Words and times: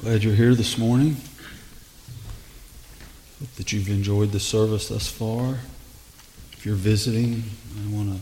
Glad 0.00 0.22
you're 0.22 0.34
here 0.34 0.54
this 0.54 0.78
morning. 0.78 1.16
Hope 3.40 3.52
that 3.56 3.72
you've 3.72 3.88
enjoyed 3.88 4.30
the 4.30 4.38
service 4.38 4.90
thus 4.90 5.08
far. 5.08 5.58
If 6.52 6.64
you're 6.64 6.76
visiting, 6.76 7.42
I 7.76 7.92
want 7.92 8.14
to 8.14 8.20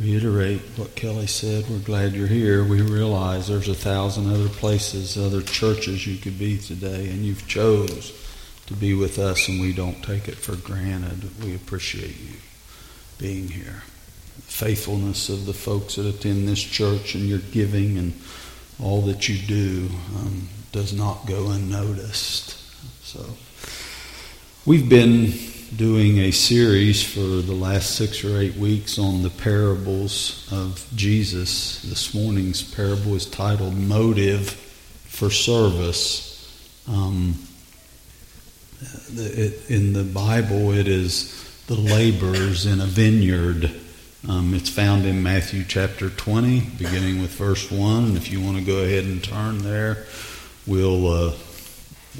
reiterate 0.00 0.60
what 0.76 0.94
Kelly 0.94 1.26
said. 1.26 1.68
We're 1.68 1.80
glad 1.80 2.12
you're 2.12 2.28
here. 2.28 2.62
We 2.62 2.82
realize 2.82 3.48
there's 3.48 3.68
a 3.68 3.74
thousand 3.74 4.32
other 4.32 4.48
places, 4.48 5.18
other 5.18 5.42
churches 5.42 6.06
you 6.06 6.18
could 6.18 6.38
be 6.38 6.56
today, 6.56 7.08
and 7.08 7.24
you've 7.24 7.48
chose 7.48 8.12
to 8.66 8.74
be 8.74 8.94
with 8.94 9.18
us, 9.18 9.48
and 9.48 9.60
we 9.60 9.72
don't 9.72 10.04
take 10.04 10.28
it 10.28 10.36
for 10.36 10.54
granted. 10.54 11.42
We 11.42 11.56
appreciate 11.56 12.16
you 12.16 12.36
being 13.18 13.48
here. 13.48 13.82
The 14.36 14.42
faithfulness 14.42 15.30
of 15.30 15.46
the 15.46 15.52
folks 15.52 15.96
that 15.96 16.06
attend 16.06 16.46
this 16.46 16.62
church 16.62 17.16
and 17.16 17.28
your 17.28 17.40
giving 17.40 17.98
and 17.98 18.12
all 18.82 19.02
that 19.02 19.28
you 19.28 19.38
do 19.38 19.88
um, 20.16 20.48
does 20.72 20.92
not 20.92 21.26
go 21.26 21.50
unnoticed. 21.50 22.56
So, 23.02 23.24
we've 24.64 24.88
been 24.88 25.32
doing 25.76 26.18
a 26.18 26.30
series 26.30 27.02
for 27.02 27.20
the 27.20 27.54
last 27.54 27.96
six 27.96 28.24
or 28.24 28.38
eight 28.38 28.56
weeks 28.56 28.98
on 28.98 29.22
the 29.22 29.30
parables 29.30 30.48
of 30.52 30.86
Jesus. 30.94 31.82
This 31.82 32.14
morning's 32.14 32.62
parable 32.62 33.14
is 33.14 33.26
titled 33.26 33.76
Motive 33.76 34.50
for 34.50 35.30
Service. 35.30 36.26
Um, 36.86 37.34
it, 39.12 39.70
in 39.70 39.92
the 39.92 40.04
Bible, 40.04 40.72
it 40.72 40.88
is 40.88 41.64
the 41.66 41.74
laborers 41.74 42.64
in 42.64 42.80
a 42.80 42.86
vineyard. 42.86 43.70
Um, 44.26 44.52
it's 44.52 44.68
found 44.68 45.06
in 45.06 45.22
Matthew 45.22 45.62
chapter 45.62 46.10
20, 46.10 46.60
beginning 46.76 47.20
with 47.20 47.30
verse 47.30 47.70
1. 47.70 48.04
And 48.04 48.16
if 48.16 48.32
you 48.32 48.40
want 48.40 48.58
to 48.58 48.64
go 48.64 48.78
ahead 48.78 49.04
and 49.04 49.22
turn 49.22 49.58
there, 49.58 50.06
we'll, 50.66 51.06
uh, 51.06 51.32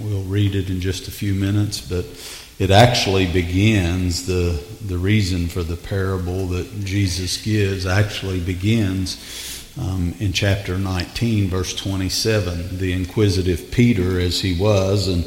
we'll 0.00 0.22
read 0.22 0.54
it 0.54 0.70
in 0.70 0.80
just 0.80 1.08
a 1.08 1.10
few 1.10 1.34
minutes. 1.34 1.80
But 1.80 2.06
it 2.60 2.70
actually 2.70 3.26
begins, 3.26 4.26
the, 4.26 4.62
the 4.86 4.96
reason 4.96 5.48
for 5.48 5.64
the 5.64 5.76
parable 5.76 6.46
that 6.48 6.84
Jesus 6.84 7.42
gives 7.42 7.84
actually 7.84 8.40
begins 8.40 9.74
um, 9.80 10.14
in 10.20 10.32
chapter 10.32 10.78
19, 10.78 11.48
verse 11.48 11.74
27. 11.74 12.78
The 12.78 12.92
inquisitive 12.92 13.72
Peter, 13.72 14.20
as 14.20 14.40
he 14.40 14.56
was, 14.58 15.08
and 15.08 15.24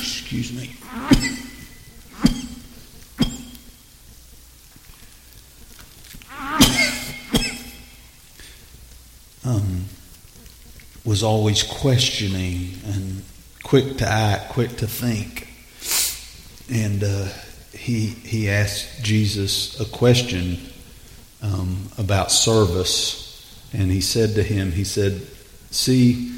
excuse 0.00 0.52
me. 0.52 0.74
um, 9.44 9.84
was 11.10 11.24
always 11.24 11.64
questioning 11.64 12.70
and 12.86 13.24
quick 13.64 13.96
to 13.96 14.06
act, 14.06 14.50
quick 14.50 14.76
to 14.76 14.86
think. 14.86 15.48
And 16.72 17.02
uh, 17.02 17.26
he, 17.76 18.06
he 18.06 18.48
asked 18.48 19.02
Jesus 19.02 19.80
a 19.80 19.86
question 19.86 20.58
um, 21.42 21.88
about 21.98 22.30
service. 22.30 23.26
And 23.72 23.90
he 23.90 24.00
said 24.00 24.36
to 24.36 24.42
him, 24.44 24.70
He 24.70 24.84
said, 24.84 25.20
See, 25.72 26.32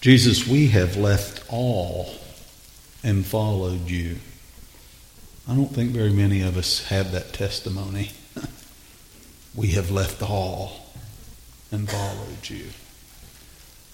Jesus, 0.00 0.46
we 0.46 0.68
have 0.68 0.96
left 0.96 1.52
all 1.52 2.14
and 3.02 3.26
followed 3.26 3.90
you. 3.90 4.18
I 5.48 5.56
don't 5.56 5.74
think 5.74 5.90
very 5.90 6.12
many 6.12 6.40
of 6.42 6.56
us 6.56 6.86
have 6.86 7.10
that 7.10 7.32
testimony. 7.32 8.12
we 9.56 9.72
have 9.72 9.90
left 9.90 10.22
all 10.22 10.86
and 11.72 11.90
followed 11.90 12.48
you. 12.48 12.66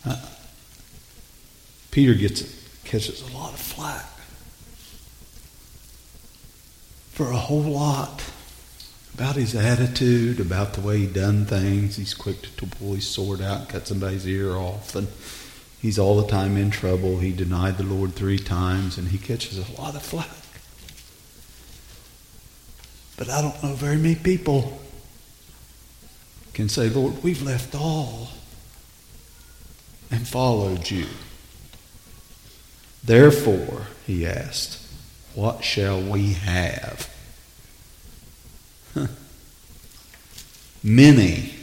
Uh, 0.04 0.16
Peter 1.90 2.14
gets 2.14 2.58
catches 2.84 3.22
a 3.22 3.36
lot 3.36 3.52
of 3.52 3.60
flack 3.60 4.06
for 7.10 7.30
a 7.30 7.36
whole 7.36 7.60
lot 7.62 8.22
about 9.14 9.36
his 9.36 9.54
attitude, 9.54 10.40
about 10.40 10.72
the 10.72 10.80
way 10.80 10.98
he 10.98 11.06
done 11.06 11.44
things. 11.44 11.96
He's 11.96 12.14
quick 12.14 12.42
to 12.56 12.66
pull 12.66 12.94
his 12.94 13.06
sword 13.06 13.42
out 13.42 13.68
cut 13.68 13.86
somebody's 13.86 14.26
ear 14.26 14.56
off, 14.56 14.94
and 14.94 15.08
he's 15.82 15.98
all 15.98 16.20
the 16.20 16.28
time 16.28 16.56
in 16.56 16.70
trouble. 16.70 17.18
He 17.18 17.32
denied 17.32 17.76
the 17.76 17.84
Lord 17.84 18.14
three 18.14 18.38
times, 18.38 18.96
and 18.96 19.08
he 19.08 19.18
catches 19.18 19.58
a 19.58 19.80
lot 19.80 19.94
of 19.94 20.02
flack. 20.02 20.28
But 23.18 23.28
I 23.28 23.42
don't 23.42 23.62
know 23.62 23.74
very 23.74 23.96
many 23.96 24.14
people 24.14 24.80
can 26.54 26.70
say, 26.70 26.88
Lord, 26.88 27.22
we've 27.22 27.42
left 27.42 27.74
all 27.74 28.28
and 30.10 30.26
followed 30.26 30.90
you. 30.90 31.06
Therefore, 33.02 33.86
he 34.06 34.26
asked, 34.26 34.78
what 35.34 35.64
shall 35.64 36.00
we 36.00 36.32
have? 36.34 37.08
Many 40.82 41.54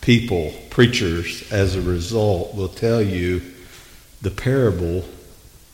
people, 0.00 0.54
preachers, 0.70 1.50
as 1.50 1.74
a 1.74 1.82
result, 1.82 2.54
will 2.54 2.68
tell 2.68 3.02
you 3.02 3.42
the 4.20 4.30
parable 4.30 5.04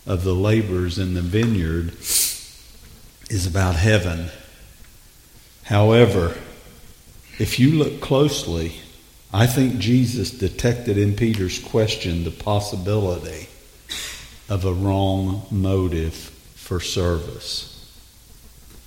of 0.06 0.24
the 0.24 0.34
laborers 0.34 0.98
in 0.98 1.14
the 1.14 1.20
vineyard 1.20 1.92
is 3.28 3.46
about 3.46 3.76
heaven. 3.76 4.30
However, 5.64 6.36
if 7.38 7.58
you 7.60 7.72
look 7.72 8.00
closely, 8.00 8.80
I 9.32 9.46
think 9.46 9.78
Jesus 9.78 10.32
detected 10.32 10.98
in 10.98 11.14
Peter's 11.14 11.58
question 11.60 12.24
the 12.24 12.32
possibility 12.32 13.48
of 14.48 14.64
a 14.64 14.72
wrong 14.72 15.46
motive 15.50 16.14
for 16.14 16.80
service. 16.80 17.68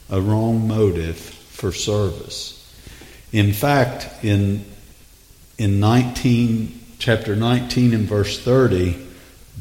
A 0.10 0.20
wrong 0.20 0.68
motive 0.68 1.18
for 1.18 1.72
service. 1.72 2.60
In 3.32 3.54
fact, 3.54 4.24
in, 4.24 4.66
in 5.58 5.80
19, 5.80 6.82
chapter 7.00 7.38
19 7.38 7.94
and 7.94 8.08
verse 8.08 8.38
30, 8.38 8.98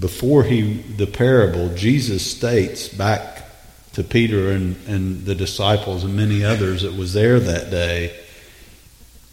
before 0.01 0.43
he, 0.43 0.83
the 0.97 1.07
parable, 1.07 1.73
Jesus 1.75 2.29
states 2.29 2.89
back 2.89 3.45
to 3.93 4.03
Peter 4.03 4.51
and, 4.51 4.77
and 4.89 5.25
the 5.25 5.35
disciples 5.35 6.03
and 6.03 6.17
many 6.17 6.45
others 6.45 6.83
that 6.83 6.95
was 6.95 7.13
there 7.13 7.39
that 7.39 7.71
day, 7.71 8.19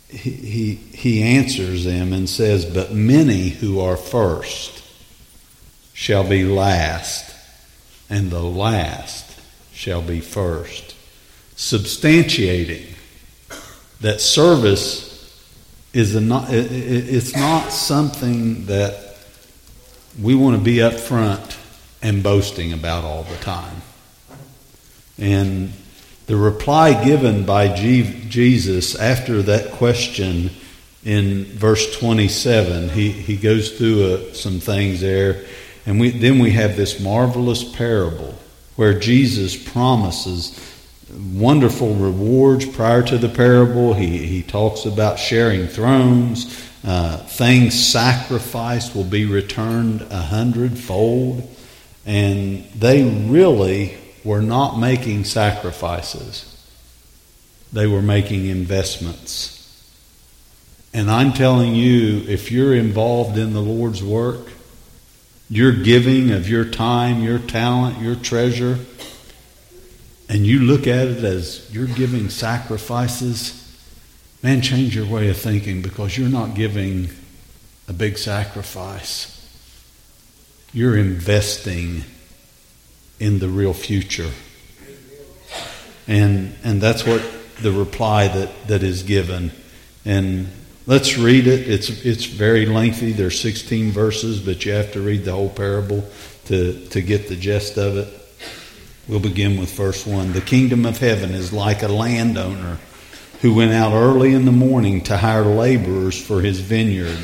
he, 0.10 0.76
he, 0.76 1.22
answers 1.22 1.86
them 1.86 2.14
and 2.14 2.28
says, 2.28 2.66
But 2.66 2.94
many 2.94 3.50
who 3.50 3.80
are 3.80 3.96
first 3.96 4.84
shall 5.94 6.28
be 6.28 6.44
last, 6.44 7.36
and 8.10 8.32
the 8.32 8.42
last 8.42 9.40
shall 9.72 10.02
be 10.02 10.20
first. 10.20 10.96
Substantiating 11.56 12.88
that 14.02 14.20
service 14.20 15.10
is 15.94 16.16
a 16.16 16.22
not, 16.22 16.48
it's 16.50 17.36
not 17.36 17.72
something 17.72 18.66
that 18.66 19.16
we 20.20 20.34
want 20.34 20.58
to 20.58 20.64
be 20.64 20.82
up 20.82 20.94
front 20.94 21.58
and 22.02 22.24
boasting 22.24 22.74
about 22.74 23.04
all 23.04 23.24
the 23.24 23.38
time. 23.38 23.82
And 25.18 25.74
the 26.30 26.38
reply 26.38 27.04
given 27.04 27.44
by 27.44 27.76
Jesus 27.76 28.94
after 28.94 29.42
that 29.42 29.72
question 29.72 30.52
in 31.04 31.46
verse 31.46 31.98
27, 31.98 32.90
he, 32.90 33.10
he 33.10 33.36
goes 33.36 33.76
through 33.76 34.14
uh, 34.14 34.34
some 34.34 34.60
things 34.60 35.02
there. 35.02 35.44
And 35.88 36.00
we, 36.00 36.12
then 36.12 36.38
we 36.38 36.52
have 36.52 36.78
this 36.78 37.00
marvelous 37.00 37.64
parable 37.76 38.36
where 38.76 39.00
Jesus 39.00 39.58
promises 39.72 40.56
wonderful 41.34 41.96
rewards 41.96 42.64
prior 42.64 43.02
to 43.02 43.18
the 43.18 43.30
parable. 43.30 43.96
He, 43.96 44.20
he 44.28 44.44
talks 44.44 44.86
about 44.86 45.18
sharing 45.18 45.66
thrones. 45.66 46.64
Uh, 46.84 47.18
things 47.18 47.74
sacrificed 47.74 48.96
will 48.96 49.04
be 49.04 49.26
returned 49.26 50.04
a 50.12 50.22
hundredfold. 50.22 51.50
And 52.06 52.66
they 52.76 53.04
really 53.04 53.98
were 54.24 54.42
not 54.42 54.80
making 54.80 55.24
sacrifices, 55.24 56.46
they 57.72 57.88
were 57.88 58.02
making 58.02 58.48
investments. 58.48 59.56
And 60.94 61.10
I'm 61.10 61.34
telling 61.34 61.76
you, 61.76 62.24
if 62.28 62.52
you're 62.52 62.74
involved 62.74 63.38
in 63.38 63.54
the 63.54 63.62
Lord's 63.62 64.04
work, 64.04 64.52
your 65.50 65.72
giving 65.72 66.32
of 66.32 66.50
your 66.50 66.66
time, 66.66 67.22
your 67.22 67.40
talent, 67.40 68.02
your 68.02 68.16
treasure, 68.16 68.80
and 70.28 70.46
you 70.46 70.62
look 70.62 70.88
at 70.88 71.08
it 71.08 71.24
as 71.24 71.68
you're 71.72 71.88
giving 71.88 72.30
sacrifices, 72.30 73.56
man, 74.44 74.62
change 74.62 74.96
your 74.96 75.08
way 75.08 75.30
of 75.30 75.38
thinking 75.38 75.82
because 75.82 76.18
you're 76.18 76.30
not 76.30 76.54
giving 76.56 77.10
a 77.88 77.94
big 77.94 78.18
sacrifice. 78.18 79.36
You're 80.72 80.98
investing 80.98 82.04
in 83.20 83.40
the 83.40 83.48
real 83.48 83.74
future. 83.74 84.32
And, 86.08 86.56
and 86.64 86.82
that's 86.82 87.06
what 87.06 87.24
the 87.62 87.72
reply 87.72 88.28
that, 88.28 88.68
that 88.68 88.84
is 88.84 89.04
given. 89.04 89.52
And 90.06 90.48
let's 90.88 91.18
read 91.18 91.46
it. 91.46 91.70
It's, 91.70 91.90
it's 92.06 92.26
very 92.26 92.66
lengthy. 92.66 93.12
There's 93.12 93.40
16 93.40 93.92
verses, 93.92 94.40
but 94.40 94.66
you 94.66 94.72
have 94.72 94.92
to 94.94 95.02
read 95.02 95.26
the 95.26 95.34
whole 95.34 95.50
parable 95.50 96.10
to, 96.46 96.86
to 96.88 97.02
get 97.02 97.28
the 97.28 97.36
gist 97.36 97.78
of 97.78 97.98
it. 97.98 98.08
We'll 99.08 99.20
begin 99.20 99.60
with 99.60 99.72
verse 99.72 100.06
1. 100.06 100.34
The 100.34 100.42
kingdom 100.42 100.86
of 100.86 101.00
heaven 101.00 101.32
is 101.32 101.52
like 101.52 101.84
a 101.84 101.88
landowner 101.88 102.78
who 103.42 103.54
went 103.54 103.72
out 103.72 103.94
early 103.94 104.34
in 104.34 104.46
the 104.46 104.52
morning 104.52 105.02
to 105.02 105.18
hire 105.18 105.46
laborers 105.46 106.20
for 106.20 106.42
his 106.42 106.60
vineyard. 106.60 107.18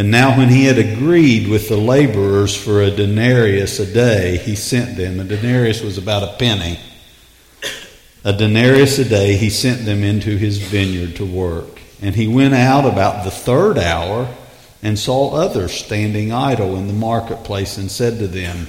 And 0.00 0.10
now, 0.10 0.38
when 0.38 0.48
he 0.48 0.64
had 0.64 0.78
agreed 0.78 1.46
with 1.46 1.68
the 1.68 1.76
laborers 1.76 2.56
for 2.56 2.80
a 2.80 2.90
denarius 2.90 3.80
a 3.80 3.84
day, 3.84 4.38
he 4.38 4.54
sent 4.54 4.96
them. 4.96 5.20
A 5.20 5.24
denarius 5.24 5.82
was 5.82 5.98
about 5.98 6.22
a 6.22 6.38
penny. 6.38 6.80
A 8.24 8.32
denarius 8.32 8.98
a 8.98 9.04
day, 9.04 9.36
he 9.36 9.50
sent 9.50 9.84
them 9.84 10.02
into 10.02 10.38
his 10.38 10.56
vineyard 10.56 11.16
to 11.16 11.26
work. 11.26 11.82
And 12.00 12.14
he 12.14 12.28
went 12.28 12.54
out 12.54 12.86
about 12.86 13.24
the 13.24 13.30
third 13.30 13.76
hour 13.76 14.34
and 14.82 14.98
saw 14.98 15.34
others 15.34 15.74
standing 15.74 16.32
idle 16.32 16.76
in 16.76 16.86
the 16.86 16.94
marketplace 16.94 17.76
and 17.76 17.90
said 17.90 18.20
to 18.20 18.26
them, 18.26 18.68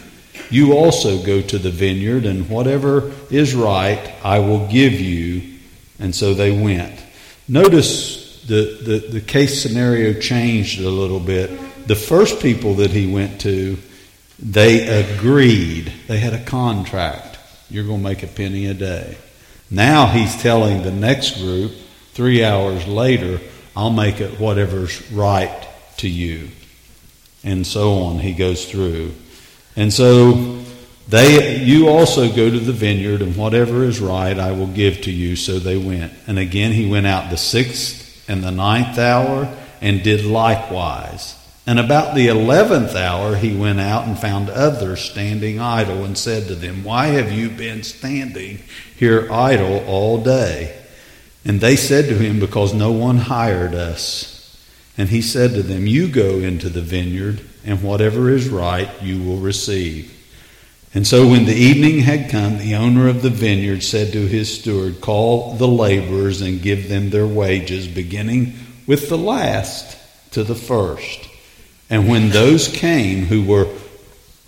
You 0.50 0.74
also 0.74 1.24
go 1.24 1.42
to 1.42 1.58
the 1.58 1.72
vineyard, 1.72 2.26
and 2.26 2.50
whatever 2.50 3.10
is 3.30 3.56
right 3.56 4.14
I 4.22 4.40
will 4.40 4.68
give 4.68 5.00
you 5.00 5.60
and 5.98 6.14
so 6.14 6.34
they 6.34 6.52
went. 6.52 7.00
Notice 7.48 8.21
the, 8.48 8.78
the, 8.82 9.08
the 9.14 9.22
case 9.22 9.62
scenario 9.62 10.20
changed 10.20 10.82
a 10.82 10.90
little 10.90 11.20
bit. 11.20 11.50
The 11.88 11.96
first 11.96 12.42
people 12.42 12.76
that 12.76 12.92
he 12.92 13.12
went 13.12 13.42
to, 13.42 13.78
they 14.40 15.16
agreed. 15.16 15.92
They 16.08 16.18
had 16.18 16.34
a 16.34 16.44
contract. 16.44 17.40
You're 17.70 17.86
going 17.86 18.00
to 18.00 18.04
make 18.04 18.24
a 18.24 18.28
penny 18.28 18.68
a 18.68 18.74
day. 18.74 19.18
Now 19.70 20.08
he's 20.08 20.42
telling 20.42 20.84
the 20.84 20.92
next 20.92 21.38
group, 21.38 21.72
three 22.14 22.44
hours 22.44 22.88
later, 22.88 23.40
I'll 23.76 23.92
make 23.92 24.20
it 24.20 24.40
whatever's 24.40 25.12
right 25.12 25.68
to 25.98 26.10
you. 26.10 26.50
And 27.44 27.66
so 27.66 27.94
on, 28.04 28.20
he 28.20 28.34
goes 28.34 28.70
through. 28.70 29.14
And 29.76 29.94
so 29.94 30.62
they, 31.08 31.64
you 31.64 31.88
also 31.88 32.28
go 32.28 32.50
to 32.50 32.60
the 32.60 32.74
vineyard, 32.74 33.22
and 33.22 33.36
whatever 33.36 33.84
is 33.84 34.00
right 34.00 34.38
I 34.38 34.52
will 34.52 34.68
give 34.68 35.02
to 35.02 35.12
you. 35.12 35.36
So 35.36 35.60
they 35.60 35.78
went. 35.78 36.14
And 36.28 36.38
again 36.38 36.72
he 36.72 36.90
went 36.90 37.08
out 37.08 37.30
the 37.30 37.38
sixth 37.38 38.11
and 38.32 38.44
the 38.44 38.52
ninth 38.52 38.98
hour 38.98 39.54
and 39.82 40.02
did 40.02 40.24
likewise. 40.26 41.38
And 41.68 41.80
about 41.80 42.16
the 42.16 42.28
eleventh 42.28 42.96
hour 42.96 43.36
he 43.36 43.56
went 43.56 43.80
out 43.80 44.08
and 44.08 44.18
found 44.18 44.50
others 44.50 45.02
standing 45.02 45.60
idle 45.60 46.04
and 46.04 46.18
said 46.18 46.48
to 46.48 46.56
them, 46.56 46.84
Why 46.84 47.08
have 47.08 47.32
you 47.32 47.50
been 47.50 47.84
standing 47.84 48.60
here 48.96 49.32
idle 49.32 49.84
all 49.86 50.24
day? 50.24 50.82
And 51.44 51.60
they 51.60 51.76
said 51.76 52.06
to 52.06 52.16
him, 52.16 52.40
Because 52.40 52.74
no 52.74 52.92
one 52.92 53.18
hired 53.18 53.76
us. 53.76 54.58
And 54.98 55.10
he 55.10 55.22
said 55.22 55.52
to 55.52 55.64
them, 55.64 55.86
You 55.86 56.08
go 56.08 56.40
into 56.40 56.70
the 56.70 56.82
vineyard, 56.82 57.42
and 57.66 57.84
whatever 57.84 58.30
is 58.30 58.50
right 58.50 58.90
you 59.02 59.22
will 59.22 59.38
receive. 59.38 60.18
And 60.94 61.08
so 61.08 61.28
when 61.28 61.46
the 61.46 61.56
evening 61.56 62.00
had 62.00 62.30
come, 62.30 62.58
the 62.58 62.76
owner 62.76 63.08
of 63.08 63.22
the 63.22 63.30
vineyard 63.30 63.82
said 63.82 64.12
to 64.12 64.28
his 64.28 64.60
steward, 64.60 65.00
Call 65.00 65.54
the 65.56 65.68
laborers 65.68 66.42
and 66.42 66.62
give 66.62 66.90
them 66.90 67.10
their 67.10 67.28
wages, 67.28 67.88
beginning 67.88 68.54
with 68.86 69.08
the 69.08 69.18
last 69.18 69.98
to 70.32 70.44
the 70.44 70.56
first. 70.56 71.30
And 71.90 72.10
when 72.10 72.30
those 72.30 72.68
came 72.68 73.26
who 73.26 73.44
were 73.44 73.68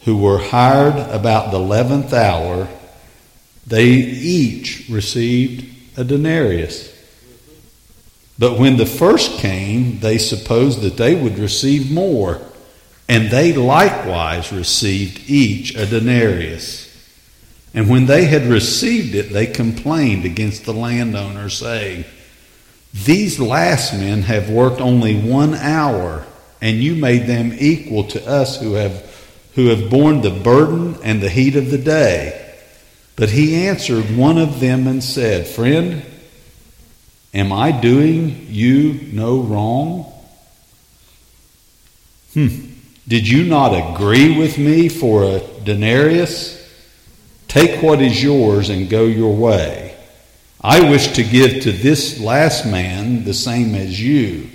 who 0.04 0.18
were 0.18 0.38
hired 0.38 0.96
about 1.10 1.52
the 1.52 1.58
eleventh 1.58 2.14
hour, 2.14 2.68
they 3.66 3.86
each 3.86 4.88
received 4.90 5.66
a 5.98 6.04
denarius. 6.04 6.92
But 8.38 8.60
when 8.60 8.76
the 8.78 8.86
first 8.86 9.40
came, 9.40 10.00
they 10.00 10.18
supposed 10.18 10.82
that 10.82 10.98
they 10.98 11.16
would 11.16 11.40
receive 11.40 11.92
more. 11.92 12.42
And 13.08 13.30
they 13.30 13.54
likewise 13.54 14.52
received 14.52 15.30
each 15.30 15.76
a 15.76 15.86
denarius. 15.86 16.90
And 17.74 17.90
when 17.90 18.06
they 18.06 18.26
had 18.26 18.44
received 18.44 19.16
it, 19.16 19.34
they 19.34 19.48
complained 19.48 20.26
against 20.26 20.66
the 20.66 20.74
landowner, 20.74 21.50
saying, 21.50 22.06
These 22.94 23.40
last 23.40 23.94
men 23.94 24.22
have 24.24 24.50
worked 24.50 24.80
only 24.80 25.20
one 25.20 25.56
hour, 25.56 26.26
and 26.62 26.78
you 26.78 26.96
made 26.96 27.26
them 27.26 27.52
equal 27.58 28.06
to 28.06 28.26
us 28.28 28.62
who 28.62 28.74
have, 28.74 29.04
who 29.56 29.68
have 29.68 29.90
borne 29.90 30.22
the 30.22 30.32
burden 30.32 30.98
and 31.04 31.22
the 31.22 31.30
heat 31.30 31.56
of 31.56 31.72
the 31.72 31.80
day. 31.80 32.40
But 33.16 33.30
he 33.30 33.68
answered 33.68 34.16
one 34.16 34.38
of 34.38 34.60
them 34.60 34.88
and 34.88 35.04
said, 35.04 35.48
Friend, 35.48 36.04
am 37.34 37.52
I 37.52 37.72
doing 37.72 38.48
you 38.50 39.00
no 39.12 39.40
wrong? 39.42 40.12
Hmm. 42.34 42.73
Did 43.08 43.28
you 43.28 43.44
not 43.44 43.96
agree 43.96 44.38
with 44.38 44.58
me 44.58 44.90
for 44.90 45.24
a 45.24 45.42
denarius? 45.64 46.60
Take 47.48 47.84
what 47.84 48.02
is 48.02 48.24
yours 48.24 48.70
and 48.70 48.90
go 48.90 49.06
your 49.06 49.36
way. 49.36 49.96
I 50.62 50.90
wish 50.90 51.14
to 51.14 51.24
give 51.24 51.64
to 51.64 51.72
this 51.72 52.20
last 52.20 52.66
man 52.66 53.26
the 53.26 53.34
same 53.34 53.76
as 53.76 54.00
you. 54.00 54.50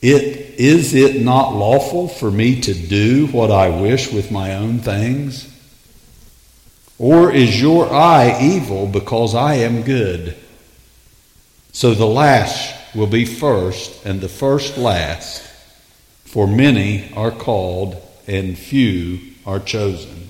It, 0.00 0.58
is 0.58 0.94
it 0.94 1.22
not 1.22 1.54
lawful 1.54 2.08
for 2.08 2.30
me 2.30 2.60
to 2.62 2.72
do 2.72 3.26
what 3.26 3.50
I 3.50 3.68
wish 3.68 4.12
with 4.12 4.30
my 4.30 4.54
own 4.54 4.78
things? 4.78 5.54
Or 6.98 7.30
is 7.32 7.60
your 7.60 7.92
eye 7.92 8.38
evil 8.40 8.86
because 8.86 9.34
I 9.34 9.54
am 9.54 9.82
good? 9.82 10.36
So 11.72 11.94
the 11.94 12.06
last 12.06 12.74
will 12.94 13.06
be 13.06 13.24
first, 13.24 14.04
and 14.04 14.20
the 14.20 14.28
first 14.28 14.78
last. 14.78 15.47
For 16.28 16.46
many 16.46 17.10
are 17.14 17.30
called, 17.30 17.96
and 18.26 18.58
few 18.58 19.20
are 19.46 19.58
chosen. 19.58 20.28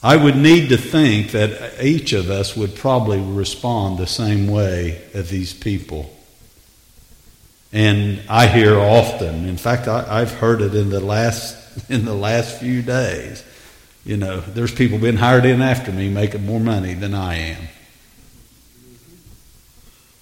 I 0.00 0.16
would 0.16 0.36
need 0.36 0.68
to 0.68 0.76
think 0.76 1.32
that 1.32 1.82
each 1.82 2.12
of 2.12 2.30
us 2.30 2.56
would 2.56 2.76
probably 2.76 3.20
respond 3.20 3.98
the 3.98 4.06
same 4.06 4.46
way 4.46 5.02
as 5.12 5.28
these 5.30 5.52
people. 5.52 6.14
And 7.72 8.22
I 8.28 8.46
hear 8.46 8.78
often, 8.78 9.48
in 9.48 9.56
fact, 9.56 9.88
I, 9.88 10.20
have 10.20 10.34
heard 10.34 10.60
it 10.60 10.72
in 10.72 10.90
the 10.90 11.00
last 11.00 11.56
in 11.90 12.04
the 12.04 12.14
last 12.14 12.60
few 12.60 12.80
days. 12.80 13.44
You 14.04 14.18
know, 14.18 14.40
there's 14.40 14.72
people 14.72 14.98
been 14.98 15.16
hired 15.16 15.46
in 15.46 15.60
after 15.60 15.90
me 15.90 16.08
making 16.08 16.46
more 16.46 16.60
money 16.60 16.94
than 16.94 17.12
I 17.12 17.34
am. 17.34 17.68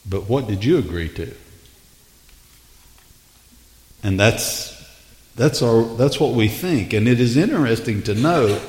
But 0.09 0.27
what 0.27 0.49
did 0.49 0.65
you 0.65 0.79
agree 0.79 1.11
to? 1.11 1.35
And 4.03 4.19
that's, 4.19 4.73
that's, 5.35 5.63
our, 5.63 5.83
that's 5.97 6.21
what 6.21 6.33
we 6.33 6.49
think. 6.49 6.93
And 6.93 7.09
it 7.09 7.21
is 7.21 7.37
interesting 7.37 8.03
to 8.05 8.15
note 8.15 8.61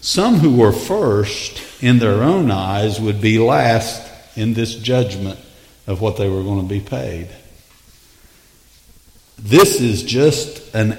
some 0.00 0.36
who 0.36 0.56
were 0.56 0.72
first 0.72 1.62
in 1.82 1.98
their 1.98 2.22
own 2.22 2.50
eyes 2.50 3.00
would 3.00 3.20
be 3.20 3.38
last 3.38 4.02
in 4.36 4.54
this 4.54 4.74
judgment 4.74 5.38
of 5.86 6.00
what 6.00 6.16
they 6.16 6.28
were 6.28 6.42
going 6.42 6.62
to 6.62 6.68
be 6.68 6.80
paid. 6.80 7.28
This 9.38 9.80
is 9.80 10.02
just 10.02 10.74
an, 10.74 10.98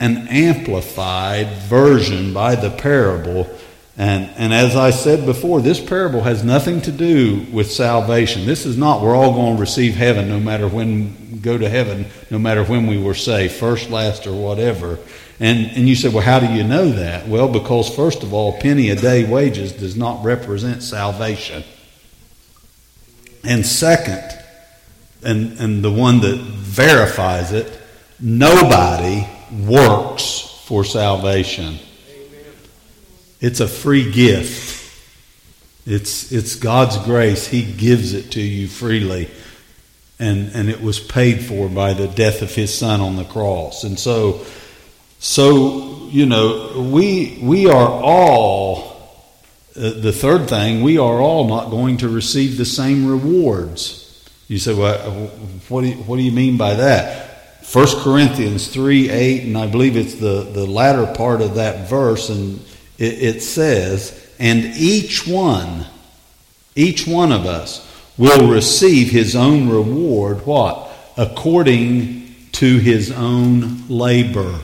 an 0.00 0.28
amplified 0.28 1.48
version 1.62 2.32
by 2.32 2.54
the 2.54 2.70
parable 2.70 3.48
and, 3.96 4.28
and 4.36 4.52
as 4.52 4.74
I 4.74 4.90
said 4.90 5.24
before, 5.24 5.60
this 5.60 5.80
parable 5.80 6.22
has 6.22 6.42
nothing 6.42 6.80
to 6.82 6.92
do 6.92 7.46
with 7.52 7.70
salvation. 7.70 8.44
This 8.44 8.66
is 8.66 8.76
not 8.76 9.02
we're 9.02 9.14
all 9.14 9.34
going 9.34 9.54
to 9.54 9.60
receive 9.60 9.94
heaven 9.94 10.28
no 10.28 10.40
matter 10.40 10.66
when 10.66 11.40
go 11.40 11.56
to 11.56 11.68
heaven, 11.68 12.06
no 12.30 12.38
matter 12.38 12.64
when 12.64 12.86
we 12.86 13.00
were 13.00 13.14
saved, 13.14 13.54
first, 13.54 13.90
last, 13.90 14.26
or 14.26 14.32
whatever. 14.32 14.98
And, 15.38 15.70
and 15.76 15.88
you 15.88 15.94
said, 15.94 16.12
well, 16.12 16.24
how 16.24 16.40
do 16.40 16.46
you 16.46 16.64
know 16.64 16.90
that? 16.90 17.28
Well, 17.28 17.48
because 17.48 17.94
first 17.94 18.22
of 18.22 18.32
all, 18.32 18.58
penny 18.58 18.90
a 18.90 18.96
day 18.96 19.24
wages 19.24 19.72
does 19.72 19.96
not 19.96 20.24
represent 20.24 20.82
salvation. 20.82 21.62
And 23.44 23.64
second, 23.64 24.22
and, 25.22 25.58
and 25.60 25.84
the 25.84 25.92
one 25.92 26.20
that 26.20 26.36
verifies 26.36 27.52
it, 27.52 27.80
nobody 28.18 29.26
works 29.66 30.62
for 30.64 30.84
salvation. 30.84 31.78
It's 33.44 33.60
a 33.60 33.68
free 33.68 34.10
gift. 34.10 34.90
It's, 35.84 36.32
it's 36.32 36.56
God's 36.56 36.96
grace. 37.04 37.46
He 37.46 37.62
gives 37.62 38.14
it 38.14 38.30
to 38.30 38.40
you 38.40 38.66
freely. 38.66 39.30
And, 40.18 40.50
and 40.54 40.70
it 40.70 40.80
was 40.80 40.98
paid 40.98 41.44
for 41.44 41.68
by 41.68 41.92
the 41.92 42.08
death 42.08 42.40
of 42.40 42.54
his 42.54 42.72
son 42.72 43.02
on 43.02 43.16
the 43.16 43.24
cross. 43.24 43.84
And 43.84 43.98
so, 43.98 44.46
so 45.18 46.08
you 46.10 46.24
know, 46.24 46.88
we, 46.90 47.38
we 47.42 47.68
are 47.68 47.86
all, 47.86 49.12
uh, 49.76 49.90
the 49.90 50.12
third 50.12 50.48
thing, 50.48 50.82
we 50.82 50.96
are 50.96 51.20
all 51.20 51.46
not 51.46 51.68
going 51.68 51.98
to 51.98 52.08
receive 52.08 52.56
the 52.56 52.64
same 52.64 53.06
rewards. 53.06 54.26
You 54.48 54.58
say, 54.58 54.72
well, 54.72 54.96
what 55.68 55.82
do 55.82 55.88
you, 55.88 55.96
what 55.96 56.16
do 56.16 56.22
you 56.22 56.32
mean 56.32 56.56
by 56.56 56.76
that? 56.76 57.60
1 57.70 57.86
Corinthians 58.02 58.68
3 58.68 59.10
8, 59.10 59.42
and 59.42 59.58
I 59.58 59.66
believe 59.66 59.98
it's 59.98 60.14
the, 60.14 60.48
the 60.50 60.64
latter 60.64 61.04
part 61.12 61.42
of 61.42 61.56
that 61.56 61.90
verse, 61.90 62.30
and 62.30 62.64
it, 62.98 63.36
it 63.36 63.42
says, 63.42 64.28
and 64.38 64.64
each 64.76 65.26
one, 65.26 65.86
each 66.74 67.06
one 67.06 67.32
of 67.32 67.46
us 67.46 67.90
will 68.16 68.50
receive 68.50 69.10
his 69.10 69.34
own 69.34 69.68
reward, 69.68 70.46
what? 70.46 70.90
according 71.16 72.34
to 72.52 72.78
his 72.78 73.10
own 73.12 73.88
labor. 73.88 74.58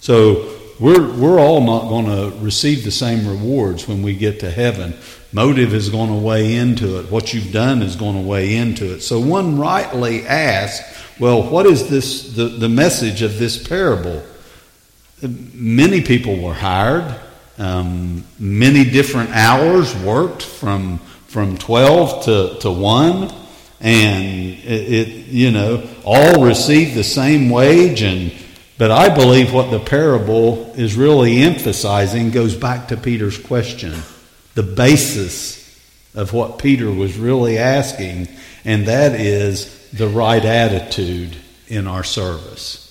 So 0.00 0.54
we're, 0.78 1.10
we're 1.14 1.40
all 1.40 1.60
not 1.60 1.88
going 1.88 2.06
to 2.06 2.36
receive 2.38 2.84
the 2.84 2.90
same 2.90 3.26
rewards 3.26 3.88
when 3.88 4.02
we 4.02 4.14
get 4.14 4.40
to 4.40 4.50
heaven. 4.50 4.94
Motive 5.32 5.74
is 5.74 5.88
going 5.88 6.08
to 6.08 6.16
weigh 6.16 6.54
into 6.54 7.00
it. 7.00 7.10
What 7.10 7.32
you've 7.32 7.52
done 7.52 7.82
is 7.82 7.96
going 7.96 8.16
to 8.16 8.28
weigh 8.28 8.56
into 8.56 8.94
it. 8.94 9.00
So 9.00 9.18
one 9.18 9.58
rightly 9.58 10.26
asks, 10.26 11.04
well, 11.18 11.42
what 11.42 11.66
is 11.66 11.88
this 11.88 12.34
the, 12.34 12.44
the 12.44 12.68
message 12.68 13.22
of 13.22 13.38
this 13.38 13.66
parable? 13.66 14.22
Many 15.22 16.02
people 16.02 16.40
were 16.40 16.54
hired. 16.54 17.18
Um, 17.58 18.24
many 18.38 18.84
different 18.84 19.30
hours 19.30 19.94
worked 19.96 20.42
from 20.42 20.98
from 21.28 21.58
12 21.58 22.24
to, 22.24 22.58
to 22.60 22.70
1 22.70 23.30
and 23.80 24.24
it, 24.24 24.92
it, 24.92 25.08
you 25.26 25.50
know 25.50 25.86
all 26.04 26.44
received 26.44 26.94
the 26.94 27.04
same 27.04 27.50
wage. 27.50 28.02
And 28.02 28.32
but 28.78 28.90
i 28.90 29.14
believe 29.14 29.52
what 29.52 29.70
the 29.70 29.80
parable 29.80 30.72
is 30.76 30.94
really 30.96 31.38
emphasizing 31.42 32.30
goes 32.30 32.54
back 32.54 32.88
to 32.88 32.96
peter's 32.96 33.38
question 33.38 33.94
the 34.54 34.62
basis 34.62 35.56
of 36.16 36.32
what 36.32 36.58
peter 36.58 36.90
was 36.90 37.16
really 37.16 37.58
asking. 37.58 38.26
And 38.64 38.86
that 38.86 39.20
is 39.20 39.90
the 39.90 40.08
right 40.08 40.44
attitude 40.44 41.36
in 41.68 41.86
our 41.86 42.02
service. 42.02 42.82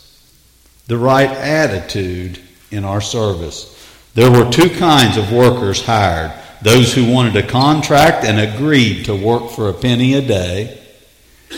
The 0.88 0.98
right 0.98 1.29
attitude 1.29 2.39
in 2.72 2.86
our 2.86 3.01
service 3.01 3.75
there 4.15 4.31
were 4.31 4.50
two 4.50 4.69
kinds 4.69 5.17
of 5.17 5.31
workers 5.31 5.86
hired 5.86 6.31
those 6.62 6.93
who 6.93 7.12
wanted 7.12 7.36
a 7.36 7.48
contract 7.48 8.25
and 8.25 8.39
agreed 8.39 9.05
to 9.05 9.15
work 9.15 9.51
for 9.51 9.69
a 9.69 9.74
penny 9.74 10.15
a 10.15 10.22
day, 10.22 10.81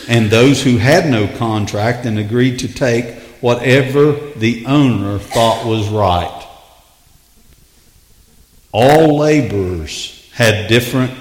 and 0.09 0.29
those 0.29 0.61
who 0.61 0.77
had 0.77 1.09
no 1.09 1.27
contract 1.37 2.05
and 2.05 2.19
agreed 2.19 2.59
to 2.59 2.67
take 2.67 3.17
whatever 3.39 4.11
the 4.35 4.65
owner 4.65 5.17
thought 5.17 5.65
was 5.65 5.87
right. 5.87 6.45
All 8.73 9.17
laborers 9.17 10.29
had 10.33 10.67
different 10.67 11.13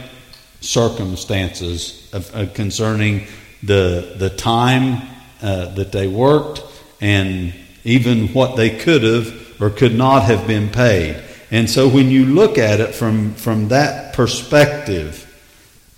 circumstances 0.61 2.11
of, 2.12 2.35
of 2.35 2.55
concerning 2.55 3.28
the, 3.62 4.14
the 4.16 4.31
time 4.31 5.09
uh, 5.43 5.66
that 5.75 5.93
they 5.93 6.09
worked 6.09 6.62
and 7.00 7.55
even 7.85 8.28
what 8.28 8.57
they 8.57 8.71
could 8.71 9.02
have 9.05 9.46
or 9.60 9.70
could 9.70 9.94
not 9.94 10.25
have 10.25 10.46
been 10.46 10.68
paid. 10.68 11.22
And 11.50 11.70
so 11.70 11.88
when 11.88 12.10
you 12.10 12.26
look 12.26 12.58
at 12.58 12.80
it 12.80 12.94
from, 12.94 13.34
from 13.34 13.68
that 13.68 14.14
perspective, 14.14 15.22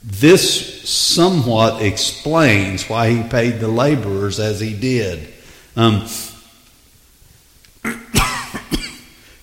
this 0.02 0.88
somewhat 0.88 1.82
explains 1.82 2.88
why 2.88 3.10
he 3.10 3.22
paid 3.28 3.60
the 3.60 3.68
laborers 3.68 4.38
as 4.38 4.60
he 4.60 4.74
did. 4.74 5.32
Um, 5.76 6.06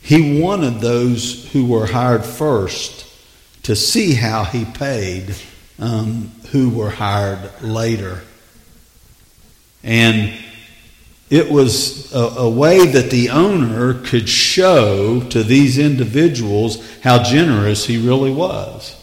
he 0.02 0.42
wanted 0.42 0.80
those 0.80 1.52
who 1.52 1.66
were 1.66 1.88
hired 1.88 2.24
first 2.24 3.06
to 3.64 3.76
see 3.76 4.14
how 4.14 4.44
he 4.44 4.64
paid 4.64 5.36
um, 5.80 6.32
who 6.52 6.70
were 6.70 6.90
hired 6.90 7.62
later. 7.62 8.22
And 9.84 10.34
it 11.30 11.50
was 11.50 12.14
a, 12.14 12.20
a, 12.20 12.50
way 12.50 12.86
that 12.86 13.10
the 13.10 13.32
owner 13.32 13.96
could 13.96 14.30
show 14.30 15.22
to 15.30 15.44
these 15.44 15.80
individuals 15.80 16.78
how 17.02 17.24
generous 17.24 17.86
he 17.86 17.98
really 17.98 18.32
was. 18.32 18.96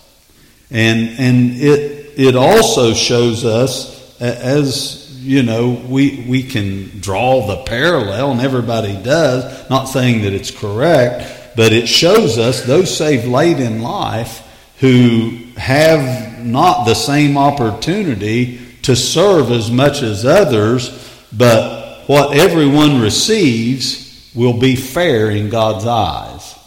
And, 0.71 1.19
and 1.19 1.61
it, 1.61 2.19
it 2.19 2.37
also 2.37 2.95
shows 2.95 3.45
us, 3.45 4.21
as 4.21 5.21
you 5.21 5.43
know, 5.43 5.71
we, 5.88 6.25
we 6.29 6.43
can 6.43 7.00
draw 7.00 7.47
the 7.47 7.64
parallel, 7.64 8.33
and 8.33 8.41
everybody 8.41 9.00
does, 9.02 9.69
not 9.69 9.85
saying 9.85 10.23
that 10.23 10.33
it's 10.33 10.50
correct, 10.50 11.57
but 11.57 11.73
it 11.73 11.88
shows 11.88 12.38
us 12.38 12.64
those 12.64 12.97
saved 12.97 13.26
late 13.26 13.59
in 13.59 13.83
life 13.83 14.49
who 14.79 15.38
have 15.57 16.45
not 16.45 16.85
the 16.85 16.95
same 16.95 17.37
opportunity 17.37 18.61
to 18.83 18.97
serve 18.97 19.50
as 19.50 19.71
much 19.71 20.02
as 20.02 20.25
others, 20.25 20.91
but 21.33 21.82
what 22.12 22.37
everyone 22.37 23.00
receives 23.00 24.31
will 24.35 24.61
be 24.61 24.76
fair 24.76 25.31
in 25.31 25.49
God's 25.49 25.87
eyes. 25.87 26.59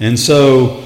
And 0.00 0.18
so 0.18 0.82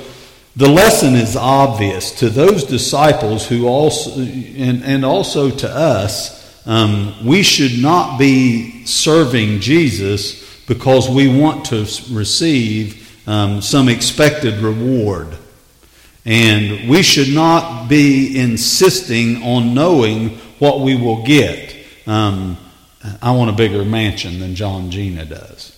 the 0.56 0.68
lesson 0.68 1.14
is 1.14 1.36
obvious 1.36 2.18
to 2.18 2.28
those 2.28 2.64
disciples 2.64 3.48
who 3.48 3.66
also, 3.66 4.20
and, 4.20 4.84
and 4.84 5.06
also 5.06 5.48
to 5.48 5.70
us, 5.70 6.66
um, 6.66 7.14
we 7.24 7.42
should 7.42 7.80
not 7.80 8.18
be 8.18 8.84
serving 8.84 9.60
Jesus 9.60 10.62
because 10.66 11.08
we 11.08 11.26
want 11.26 11.64
to 11.64 11.88
receive 12.10 13.26
um, 13.26 13.62
some 13.62 13.88
expected 13.88 14.58
reward. 14.58 15.28
And 16.26 16.90
we 16.90 17.02
should 17.02 17.34
not 17.34 17.88
be 17.88 18.38
insisting 18.38 19.42
on 19.42 19.72
knowing 19.72 20.36
what 20.58 20.80
we 20.80 20.94
will 20.94 21.24
get. 21.24 21.74
Um, 22.06 22.58
I 23.22 23.32
want 23.32 23.50
a 23.50 23.54
bigger 23.54 23.84
mansion 23.84 24.40
than 24.40 24.54
John 24.54 24.90
Gina 24.90 25.24
does. 25.24 25.72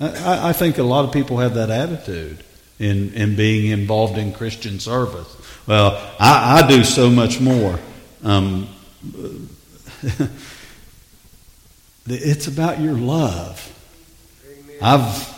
I, 0.00 0.50
I 0.50 0.52
think 0.52 0.78
a 0.78 0.82
lot 0.82 1.04
of 1.04 1.12
people 1.12 1.38
have 1.38 1.54
that 1.54 1.70
attitude 1.70 2.42
in, 2.78 3.12
in 3.14 3.36
being 3.36 3.70
involved 3.70 4.18
in 4.18 4.32
Christian 4.32 4.80
service. 4.80 5.36
Well, 5.66 5.92
I, 6.18 6.62
I 6.62 6.68
do 6.68 6.84
so 6.84 7.10
much 7.10 7.40
more. 7.40 7.78
Um, 8.22 8.68
it's 12.06 12.46
about 12.46 12.80
your 12.80 12.94
love. 12.94 13.70
I've 14.82 15.32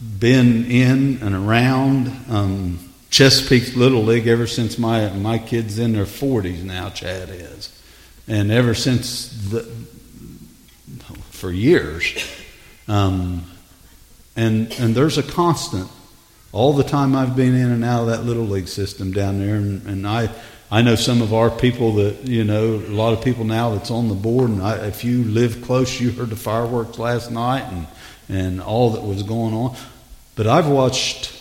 been 0.00 0.64
in 0.66 1.18
and 1.22 1.34
around 1.34 2.12
um, 2.28 2.90
Chesapeake 3.10 3.76
Little 3.76 4.02
League 4.02 4.26
ever 4.26 4.46
since 4.46 4.78
my 4.78 5.10
my 5.10 5.38
kids 5.38 5.78
in 5.78 5.92
their 5.92 6.04
40s 6.04 6.62
now. 6.62 6.90
Chad 6.90 7.30
is, 7.30 7.70
and 8.26 8.50
ever 8.50 8.74
since 8.74 9.28
the, 9.50 9.60
for 11.38 11.50
years. 11.52 12.04
Um, 12.88 13.44
and, 14.36 14.72
and 14.78 14.94
there's 14.94 15.18
a 15.18 15.22
constant 15.22 15.88
all 16.52 16.72
the 16.72 16.84
time 16.84 17.14
I've 17.14 17.36
been 17.36 17.54
in 17.54 17.70
and 17.70 17.84
out 17.84 18.02
of 18.02 18.06
that 18.08 18.24
little 18.24 18.44
league 18.44 18.68
system 18.68 19.12
down 19.12 19.38
there. 19.38 19.56
And, 19.56 19.86
and 19.86 20.06
I, 20.06 20.30
I 20.70 20.82
know 20.82 20.94
some 20.94 21.22
of 21.22 21.32
our 21.34 21.50
people 21.50 21.94
that, 21.94 22.26
you 22.26 22.44
know, 22.44 22.74
a 22.74 22.92
lot 22.94 23.12
of 23.12 23.22
people 23.22 23.44
now 23.44 23.74
that's 23.74 23.90
on 23.90 24.08
the 24.08 24.14
board. 24.14 24.50
And 24.50 24.62
I, 24.62 24.86
if 24.86 25.04
you 25.04 25.24
live 25.24 25.62
close, 25.62 26.00
you 26.00 26.10
heard 26.10 26.30
the 26.30 26.36
fireworks 26.36 26.98
last 26.98 27.30
night 27.30 27.64
and, 27.72 27.86
and 28.28 28.60
all 28.60 28.90
that 28.90 29.02
was 29.02 29.22
going 29.22 29.54
on. 29.54 29.76
But 30.36 30.46
I've 30.46 30.68
watched, 30.68 31.32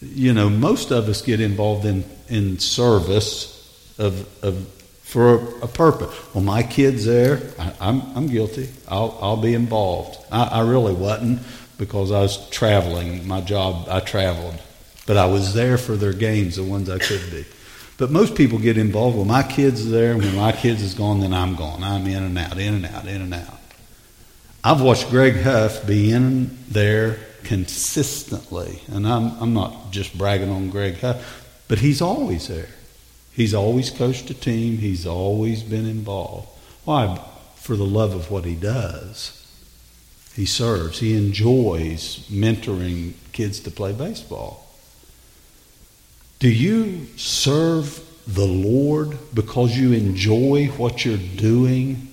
you 0.00 0.32
know, 0.34 0.50
most 0.50 0.90
of 0.90 1.08
us 1.08 1.22
get 1.22 1.40
involved 1.40 1.86
in, 1.86 2.04
in 2.28 2.58
service 2.58 3.52
of, 3.98 4.28
of 4.44 4.73
for 5.14 5.34
a, 5.34 5.36
a, 5.62 5.68
purpose. 5.68 6.12
Well, 6.34 6.42
my 6.42 6.64
kid's 6.64 7.04
there. 7.04 7.40
I, 7.56 7.66
am 7.66 7.74
I'm, 7.80 8.16
I'm 8.16 8.26
guilty. 8.26 8.68
I'll, 8.88 9.16
I'll 9.22 9.36
be 9.36 9.54
involved. 9.54 10.18
I, 10.32 10.42
I 10.42 10.68
really 10.68 10.92
wasn't 10.92 11.38
because 11.78 12.10
I 12.10 12.18
was 12.18 12.50
traveling. 12.50 13.24
My 13.24 13.40
job, 13.40 13.86
I 13.88 14.00
traveled. 14.00 14.60
But 15.06 15.16
I 15.16 15.26
was 15.26 15.54
there 15.54 15.78
for 15.78 15.94
their 15.94 16.12
games, 16.12 16.56
the 16.56 16.64
ones 16.64 16.90
I 16.90 16.98
could 16.98 17.30
be. 17.30 17.44
But 17.96 18.10
most 18.10 18.34
people 18.34 18.58
get 18.58 18.76
involved. 18.76 19.14
Well, 19.14 19.24
my 19.24 19.44
kid's 19.44 19.86
are 19.86 19.90
there, 19.90 20.14
and 20.14 20.20
when 20.20 20.34
my 20.34 20.50
kids 20.50 20.82
is 20.82 20.94
gone, 20.94 21.20
then 21.20 21.32
I'm 21.32 21.54
gone. 21.54 21.84
I'm 21.84 22.04
in 22.08 22.20
and 22.20 22.36
out, 22.36 22.58
in 22.58 22.74
and 22.74 22.86
out, 22.86 23.06
in 23.06 23.22
and 23.22 23.34
out. 23.34 23.60
I've 24.64 24.80
watched 24.80 25.10
Greg 25.10 25.40
Huff 25.42 25.86
be 25.86 26.10
in 26.10 26.58
there 26.66 27.18
consistently, 27.44 28.82
and 28.88 29.06
I'm, 29.06 29.40
I'm 29.40 29.54
not 29.54 29.92
just 29.92 30.18
bragging 30.18 30.50
on 30.50 30.70
Greg 30.70 30.98
Huff, 30.98 31.62
but 31.68 31.78
he's 31.78 32.02
always 32.02 32.48
there. 32.48 32.66
He's 33.34 33.54
always 33.54 33.90
coached 33.90 34.30
a 34.30 34.34
team, 34.34 34.78
he's 34.78 35.06
always 35.06 35.62
been 35.62 35.86
involved. 35.86 36.48
Why? 36.84 37.20
For 37.56 37.76
the 37.76 37.84
love 37.84 38.14
of 38.14 38.30
what 38.30 38.44
he 38.44 38.54
does. 38.54 39.40
He 40.34 40.46
serves, 40.46 41.00
he 41.00 41.16
enjoys 41.16 42.28
mentoring 42.28 43.14
kids 43.32 43.60
to 43.60 43.70
play 43.70 43.92
baseball. 43.92 44.66
Do 46.38 46.48
you 46.48 47.06
serve 47.16 48.00
the 48.26 48.46
Lord 48.46 49.16
because 49.32 49.76
you 49.76 49.92
enjoy 49.92 50.66
what 50.76 51.04
you're 51.04 51.16
doing 51.16 52.08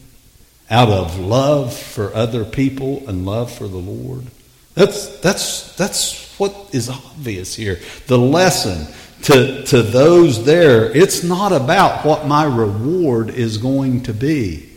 out 0.70 0.90
of 0.90 1.20
love 1.20 1.76
for 1.76 2.14
other 2.14 2.46
people 2.46 3.04
and 3.08 3.26
love 3.26 3.52
for 3.52 3.68
the 3.68 3.78
Lord? 3.78 4.26
That's, 4.74 5.20
that's, 5.20 5.76
that's 5.76 6.21
what 6.42 6.70
is 6.74 6.90
obvious 6.90 7.54
here. 7.54 7.80
The 8.08 8.18
lesson 8.18 8.88
to, 9.26 9.64
to 9.66 9.84
those 9.84 10.44
there, 10.44 10.86
it's 10.98 11.24
not 11.24 11.52
about 11.52 12.04
what 12.04 12.26
my 12.26 12.46
reward 12.46 13.30
is 13.30 13.60
going 13.60 14.02
to 14.04 14.14
be. 14.14 14.68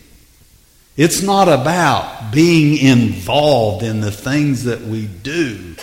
It's 0.98 1.22
not 1.22 1.48
about 1.48 2.32
being 2.34 2.76
involved 2.86 3.82
in 3.82 4.02
the 4.02 4.10
things 4.10 4.64
that 4.64 4.82
we 4.82 5.06
do 5.06 5.74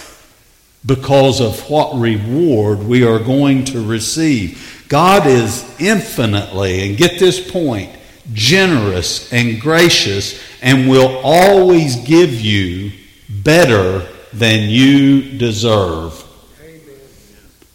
because 0.86 1.42
of 1.42 1.68
what 1.68 2.00
reward 2.00 2.84
we 2.84 3.04
are 3.04 3.18
going 3.18 3.66
to 3.66 3.84
receive. 3.84 4.86
God 4.88 5.26
is 5.26 5.66
infinitely, 5.82 6.88
and 6.88 6.96
get 6.96 7.18
this 7.18 7.52
point, 7.52 7.90
generous 8.34 9.34
and 9.34 9.60
gracious 9.60 10.40
and 10.62 10.88
will 10.88 11.20
always 11.24 11.96
give 11.96 12.40
you 12.40 12.92
better 13.28 14.08
than 14.34 14.70
you 14.70 15.38
deserve. 15.38 16.24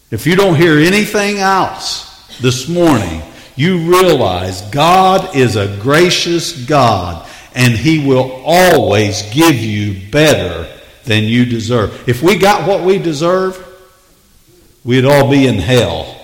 If 0.09 0.25
you 0.25 0.35
don't 0.35 0.55
hear 0.55 0.77
anything 0.77 1.37
else 1.37 2.37
this 2.39 2.67
morning, 2.67 3.21
you 3.55 3.89
realize 3.89 4.61
God 4.69 5.35
is 5.35 5.55
a 5.55 5.77
gracious 5.81 6.65
God 6.65 7.27
and 7.55 7.73
He 7.73 8.07
will 8.07 8.41
always 8.45 9.23
give 9.31 9.55
you 9.55 10.09
better 10.11 10.71
than 11.03 11.23
you 11.23 11.45
deserve. 11.45 12.07
If 12.07 12.21
we 12.21 12.37
got 12.37 12.67
what 12.67 12.83
we 12.83 12.99
deserve, 12.99 13.63
we'd 14.83 15.05
all 15.05 15.29
be 15.29 15.47
in 15.47 15.55
hell. 15.55 16.16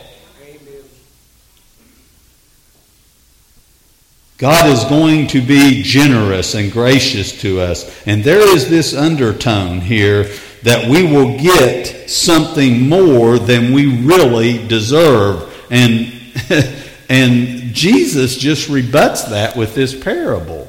God 4.37 4.69
is 4.69 4.83
going 4.85 5.27
to 5.27 5.41
be 5.41 5.83
generous 5.83 6.55
and 6.55 6.71
gracious 6.71 7.39
to 7.41 7.61
us. 7.61 8.05
And 8.07 8.23
there 8.23 8.55
is 8.55 8.69
this 8.69 8.95
undertone 8.95 9.79
here 9.79 10.29
that 10.63 10.89
we 10.89 11.03
will 11.03 11.37
get 11.37 12.09
something 12.09 12.89
more 12.89 13.37
than 13.37 13.73
we 13.73 14.03
really 14.03 14.65
deserve. 14.67 15.53
And, 15.69 16.11
and 17.09 17.73
Jesus 17.73 18.37
just 18.37 18.69
rebuts 18.69 19.25
that 19.25 19.55
with 19.55 19.75
this 19.75 19.97
parable. 20.01 20.67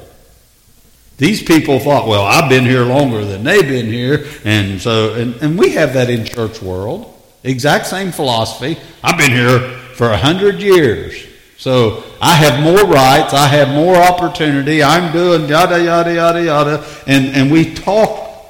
These 1.17 1.43
people 1.43 1.79
thought, 1.79 2.07
well, 2.07 2.23
I've 2.23 2.49
been 2.49 2.65
here 2.65 2.83
longer 2.83 3.23
than 3.23 3.43
they've 3.43 3.67
been 3.67 3.87
here. 3.87 4.25
And 4.43 4.81
so, 4.81 5.13
and, 5.13 5.35
and 5.35 5.57
we 5.57 5.71
have 5.71 5.93
that 5.93 6.09
in 6.09 6.25
church 6.25 6.61
world. 6.61 7.11
Exact 7.43 7.87
same 7.87 8.11
philosophy. 8.11 8.77
I've 9.01 9.17
been 9.17 9.31
here 9.31 9.59
for 9.95 10.09
a 10.09 10.17
hundred 10.17 10.61
years. 10.61 11.25
So 11.65 12.03
I 12.21 12.35
have 12.35 12.63
more 12.63 12.85
rights. 12.85 13.33
I 13.33 13.47
have 13.47 13.69
more 13.69 13.95
opportunity. 13.95 14.83
I'm 14.83 15.11
doing 15.11 15.49
yada, 15.49 15.83
yada, 15.83 16.13
yada, 16.13 16.43
yada. 16.43 16.85
And, 17.07 17.35
and 17.35 17.51
we 17.51 17.73
talk. 17.73 18.45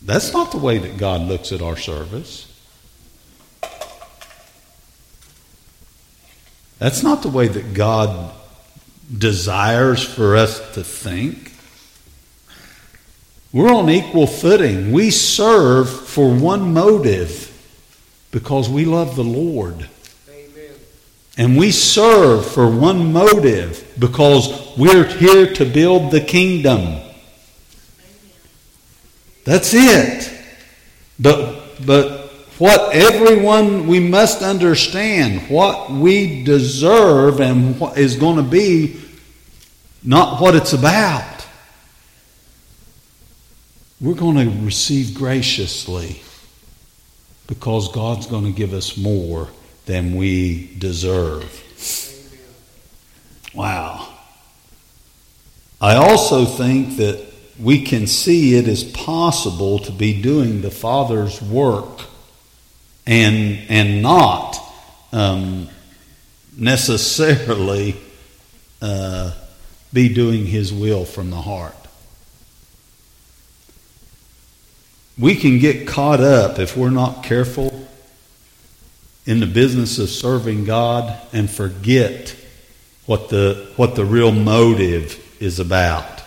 That's 0.00 0.32
not 0.32 0.50
the 0.50 0.56
way 0.56 0.78
that 0.78 0.96
God 0.96 1.20
looks 1.28 1.52
at 1.52 1.60
our 1.60 1.76
service. 1.76 2.50
That's 6.78 7.02
not 7.02 7.20
the 7.20 7.28
way 7.28 7.48
that 7.48 7.74
God 7.74 8.32
desires 9.18 10.02
for 10.02 10.36
us 10.36 10.60
to 10.76 10.82
think. 10.82 11.52
We're 13.52 13.70
on 13.70 13.90
equal 13.90 14.26
footing. 14.26 14.90
We 14.90 15.10
serve 15.10 15.90
for 15.90 16.34
one 16.34 16.72
motive 16.72 17.52
because 18.30 18.70
we 18.70 18.86
love 18.86 19.16
the 19.16 19.22
Lord. 19.22 19.90
And 21.36 21.56
we 21.56 21.72
serve 21.72 22.46
for 22.46 22.70
one 22.70 23.12
motive 23.12 23.94
because 23.98 24.76
we're 24.76 25.04
here 25.04 25.52
to 25.54 25.64
build 25.64 26.10
the 26.10 26.20
kingdom. 26.20 27.00
That's 29.44 29.72
it. 29.74 30.30
But, 31.18 31.84
but 31.84 32.30
what 32.58 32.94
everyone, 32.94 33.88
we 33.88 33.98
must 34.00 34.42
understand 34.42 35.50
what 35.50 35.90
we 35.90 36.44
deserve 36.44 37.40
and 37.40 37.78
what 37.80 37.98
is 37.98 38.16
going 38.16 38.36
to 38.36 38.42
be 38.42 39.00
not 40.04 40.40
what 40.40 40.54
it's 40.54 40.74
about. 40.74 41.46
We're 44.00 44.14
going 44.14 44.36
to 44.36 44.64
receive 44.64 45.14
graciously 45.14 46.22
because 47.46 47.90
God's 47.90 48.26
going 48.26 48.44
to 48.44 48.52
give 48.52 48.74
us 48.74 48.98
more 48.98 49.48
than 49.86 50.16
we 50.16 50.74
deserve. 50.78 51.60
Wow. 53.54 54.08
I 55.80 55.96
also 55.96 56.44
think 56.44 56.96
that 56.96 57.24
we 57.58 57.84
can 57.84 58.06
see 58.06 58.56
it 58.56 58.66
is 58.66 58.84
possible 58.84 59.78
to 59.80 59.92
be 59.92 60.20
doing 60.20 60.62
the 60.62 60.70
Father's 60.70 61.40
work 61.40 62.00
and, 63.06 63.60
and 63.68 64.02
not 64.02 64.56
um, 65.12 65.68
necessarily 66.56 67.96
uh, 68.80 69.32
be 69.92 70.12
doing 70.12 70.46
His 70.46 70.72
will 70.72 71.04
from 71.04 71.30
the 71.30 71.40
heart. 71.40 71.76
We 75.16 75.36
can 75.36 75.60
get 75.60 75.86
caught 75.86 76.20
up 76.20 76.58
if 76.58 76.76
we're 76.76 76.90
not 76.90 77.22
careful 77.22 77.83
in 79.26 79.40
the 79.40 79.46
business 79.46 79.98
of 79.98 80.08
serving 80.10 80.64
God 80.64 81.18
and 81.32 81.50
forget 81.50 82.36
what 83.06 83.28
the, 83.28 83.70
what 83.76 83.94
the 83.94 84.04
real 84.04 84.32
motive 84.32 85.20
is 85.40 85.60
about. 85.60 86.22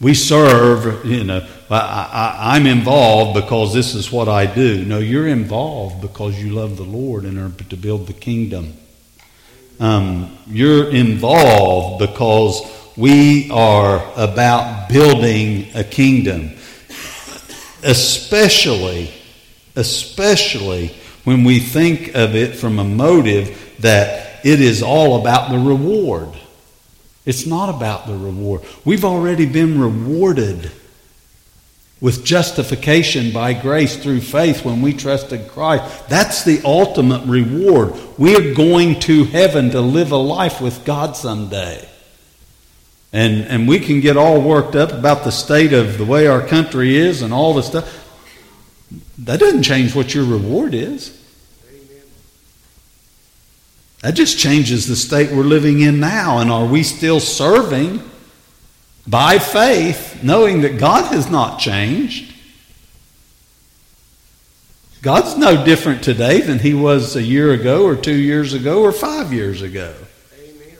We 0.00 0.14
serve, 0.14 1.06
you 1.06 1.22
know, 1.22 1.46
I, 1.70 2.56
am 2.56 2.66
involved 2.66 3.40
because 3.40 3.72
this 3.72 3.94
is 3.94 4.10
what 4.10 4.28
I 4.28 4.46
do. 4.46 4.84
No, 4.84 4.98
you're 4.98 5.28
involved 5.28 6.00
because 6.00 6.42
you 6.42 6.52
love 6.52 6.76
the 6.76 6.82
Lord 6.82 7.24
and 7.24 7.38
are 7.38 7.50
to 7.68 7.76
build 7.76 8.08
the 8.08 8.12
kingdom. 8.12 8.74
Um, 9.78 10.36
you're 10.48 10.90
involved 10.90 12.00
because 12.00 12.62
we 12.96 13.50
are 13.50 14.12
about 14.16 14.88
building 14.88 15.68
a 15.74 15.84
kingdom. 15.84 16.50
Especially, 17.84 19.12
especially 19.76 20.94
when 21.24 21.44
we 21.44 21.58
think 21.58 22.14
of 22.14 22.34
it 22.34 22.56
from 22.56 22.78
a 22.78 22.84
motive 22.84 23.76
that 23.80 24.44
it 24.44 24.60
is 24.60 24.82
all 24.82 25.20
about 25.20 25.50
the 25.50 25.58
reward. 25.58 26.28
It's 27.24 27.46
not 27.46 27.68
about 27.68 28.06
the 28.06 28.16
reward. 28.16 28.62
We've 28.84 29.04
already 29.04 29.46
been 29.46 29.80
rewarded 29.80 30.72
with 32.00 32.24
justification 32.24 33.32
by 33.32 33.52
grace 33.52 33.96
through 33.96 34.20
faith 34.20 34.64
when 34.64 34.82
we 34.82 34.92
trusted 34.92 35.48
Christ. 35.48 36.08
That's 36.08 36.44
the 36.44 36.60
ultimate 36.64 37.24
reward. 37.26 37.94
We 38.18 38.34
are 38.34 38.54
going 38.54 38.98
to 39.00 39.24
heaven 39.24 39.70
to 39.70 39.80
live 39.80 40.10
a 40.10 40.16
life 40.16 40.60
with 40.60 40.84
God 40.84 41.16
someday. 41.16 41.88
And, 43.12 43.44
and 43.44 43.68
we 43.68 43.78
can 43.78 44.00
get 44.00 44.16
all 44.16 44.40
worked 44.40 44.74
up 44.74 44.90
about 44.90 45.22
the 45.22 45.30
state 45.30 45.72
of 45.72 45.96
the 45.96 46.04
way 46.04 46.26
our 46.26 46.44
country 46.44 46.96
is 46.96 47.22
and 47.22 47.32
all 47.32 47.54
the 47.54 47.62
stuff. 47.62 48.01
That 49.24 49.38
doesn't 49.38 49.62
change 49.62 49.94
what 49.94 50.14
your 50.14 50.24
reward 50.24 50.74
is. 50.74 51.18
That 54.00 54.14
just 54.14 54.36
changes 54.36 54.88
the 54.88 54.96
state 54.96 55.30
we're 55.30 55.44
living 55.44 55.80
in 55.80 56.00
now. 56.00 56.38
And 56.38 56.50
are 56.50 56.66
we 56.66 56.82
still 56.82 57.20
serving 57.20 58.02
by 59.06 59.38
faith, 59.38 60.24
knowing 60.24 60.62
that 60.62 60.78
God 60.78 61.12
has 61.12 61.30
not 61.30 61.60
changed? 61.60 62.34
God's 65.02 65.36
no 65.36 65.64
different 65.64 66.02
today 66.02 66.40
than 66.40 66.58
he 66.58 66.74
was 66.74 67.14
a 67.14 67.22
year 67.22 67.52
ago 67.52 67.84
or 67.84 67.94
two 67.94 68.14
years 68.14 68.54
ago 68.54 68.82
or 68.82 68.90
five 68.90 69.32
years 69.32 69.62
ago. 69.62 69.94
Amen. 70.36 70.76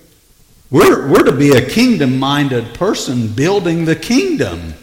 We're, 0.70 1.08
we're 1.08 1.24
to 1.24 1.32
be 1.32 1.50
a 1.50 1.68
kingdom 1.68 2.18
minded 2.18 2.74
person 2.74 3.28
building 3.28 3.84
the 3.84 3.96
kingdom. 3.96 4.74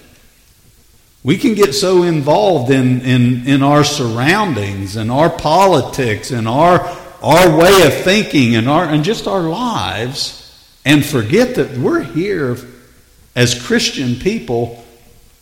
We 1.24 1.38
can 1.38 1.54
get 1.54 1.74
so 1.74 2.04
involved 2.04 2.72
in, 2.72 3.02
in, 3.02 3.48
in 3.48 3.62
our 3.62 3.84
surroundings 3.84 4.96
and 4.96 5.12
our 5.12 5.30
politics 5.30 6.32
and 6.32 6.48
our 6.48 6.80
our 7.22 7.58
way 7.58 7.86
of 7.86 7.94
thinking 8.04 8.56
and, 8.56 8.70
our, 8.70 8.86
and 8.86 9.04
just 9.04 9.28
our 9.28 9.42
lives 9.42 10.36
and 10.86 11.06
forget 11.06 11.56
that 11.56 11.78
we're 11.78 12.04
here 12.04 12.58
as 13.36 13.62
Christian 13.62 14.16
people 14.16 14.84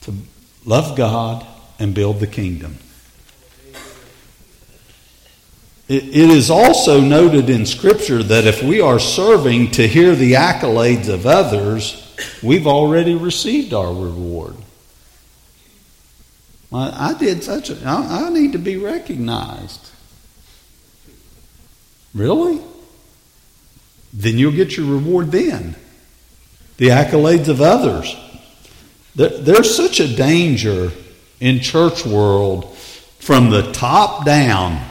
to 0.01 0.13
love 0.65 0.97
God 0.97 1.45
and 1.79 1.93
build 1.93 2.19
the 2.19 2.27
kingdom. 2.27 2.77
It, 5.87 6.03
it 6.03 6.29
is 6.29 6.49
also 6.49 6.99
noted 6.99 7.49
in 7.49 7.65
Scripture 7.65 8.23
that 8.23 8.45
if 8.45 8.61
we 8.61 8.81
are 8.81 8.99
serving 8.99 9.71
to 9.71 9.87
hear 9.87 10.15
the 10.15 10.33
accolades 10.33 11.07
of 11.07 11.25
others, 11.25 12.03
we've 12.41 12.67
already 12.67 13.15
received 13.15 13.73
our 13.73 13.93
reward. 13.93 14.55
I, 16.71 17.11
I 17.11 17.17
did 17.17 17.43
such 17.43 17.69
a, 17.69 17.85
I, 17.85 18.25
I 18.25 18.29
need 18.29 18.53
to 18.53 18.59
be 18.59 18.77
recognized. 18.77 19.89
Really? 22.13 22.61
Then 24.13 24.37
you'll 24.37 24.51
get 24.51 24.75
your 24.75 24.87
reward 24.87 25.31
then. 25.31 25.75
The 26.77 26.87
accolades 26.87 27.47
of 27.47 27.61
others. 27.61 28.15
There's 29.15 29.75
such 29.75 29.99
a 29.99 30.15
danger 30.15 30.91
in 31.39 31.59
church 31.59 32.05
world 32.05 32.75
from 33.19 33.49
the 33.49 33.71
top 33.71 34.25
down 34.25 34.83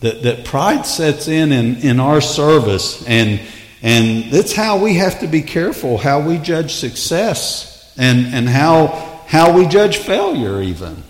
that, 0.00 0.22
that 0.22 0.44
pride 0.44 0.86
sets 0.86 1.28
in, 1.28 1.52
in 1.52 1.76
in 1.76 2.00
our 2.00 2.20
service 2.20 3.04
and 3.06 3.40
and 3.82 4.32
that's 4.32 4.54
how 4.54 4.78
we 4.78 4.94
have 4.94 5.20
to 5.20 5.26
be 5.26 5.42
careful 5.42 5.98
how 5.98 6.20
we 6.20 6.38
judge 6.38 6.74
success 6.74 7.92
and, 7.96 8.32
and 8.32 8.48
how 8.48 9.17
how 9.28 9.52
we 9.52 9.66
judge 9.66 9.98
failure 9.98 10.62
even. 10.62 11.02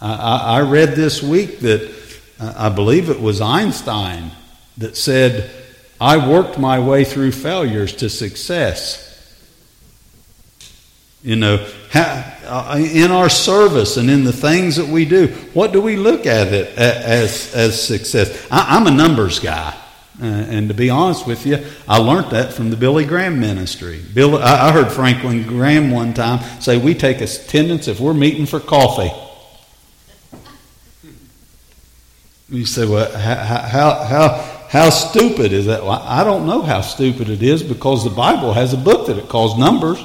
I, 0.00 0.58
I 0.58 0.60
read 0.62 0.96
this 0.96 1.22
week 1.22 1.60
that 1.60 1.94
I 2.40 2.68
believe 2.68 3.08
it 3.08 3.20
was 3.20 3.40
Einstein 3.40 4.32
that 4.78 4.96
said, 4.96 5.48
I 6.00 6.28
worked 6.28 6.58
my 6.58 6.80
way 6.80 7.04
through 7.04 7.30
failures 7.30 7.94
to 7.96 8.10
success. 8.10 9.04
You 11.22 11.36
know, 11.36 11.66
uh, 11.94 12.78
in 12.78 13.12
our 13.12 13.28
service 13.28 13.96
and 13.96 14.10
in 14.10 14.24
the 14.24 14.32
things 14.32 14.76
that 14.76 14.88
we 14.88 15.04
do, 15.04 15.28
what 15.54 15.72
do 15.72 15.80
we 15.80 15.96
look 15.96 16.26
at 16.26 16.48
it 16.52 16.76
as, 16.76 17.54
as 17.54 17.80
success? 17.80 18.44
I'm 18.50 18.88
a 18.88 18.90
numbers 18.90 19.38
guy. 19.38 19.72
Uh, 20.20 20.24
and 20.24 20.68
to 20.68 20.74
be 20.74 20.88
honest 20.88 21.26
with 21.26 21.44
you, 21.44 21.62
I 21.86 21.98
learned 21.98 22.30
that 22.30 22.54
from 22.54 22.70
the 22.70 22.76
Billy 22.76 23.04
Graham 23.04 23.38
ministry. 23.38 24.02
Bill, 24.14 24.38
I 24.38 24.72
heard 24.72 24.90
Franklin 24.90 25.42
Graham 25.46 25.90
one 25.90 26.14
time 26.14 26.42
say, 26.60 26.78
We 26.78 26.94
take 26.94 27.20
attendance 27.20 27.86
if 27.86 28.00
we're 28.00 28.14
meeting 28.14 28.46
for 28.46 28.58
coffee. 28.58 29.12
You 32.48 32.64
say, 32.64 32.86
Well, 32.86 33.12
how, 33.12 33.34
how, 33.34 34.04
how, 34.04 34.28
how 34.70 34.90
stupid 34.90 35.52
is 35.52 35.66
that? 35.66 35.82
Well, 35.82 35.92
I 36.02 36.24
don't 36.24 36.46
know 36.46 36.62
how 36.62 36.80
stupid 36.80 37.28
it 37.28 37.42
is 37.42 37.62
because 37.62 38.02
the 38.02 38.10
Bible 38.10 38.54
has 38.54 38.72
a 38.72 38.78
book 38.78 39.08
that 39.08 39.18
it 39.18 39.28
calls 39.28 39.58
Numbers. 39.58 40.02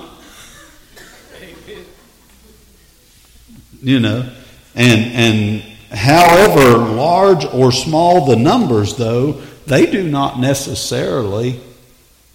You 3.83 3.99
know, 3.99 4.29
and, 4.75 5.01
and 5.13 5.61
however 5.91 6.77
large 6.77 7.45
or 7.45 7.71
small 7.71 8.27
the 8.27 8.35
numbers, 8.35 8.95
though, 8.95 9.41
they 9.71 9.89
do 9.89 10.03
not 10.03 10.37
necessarily 10.37 11.57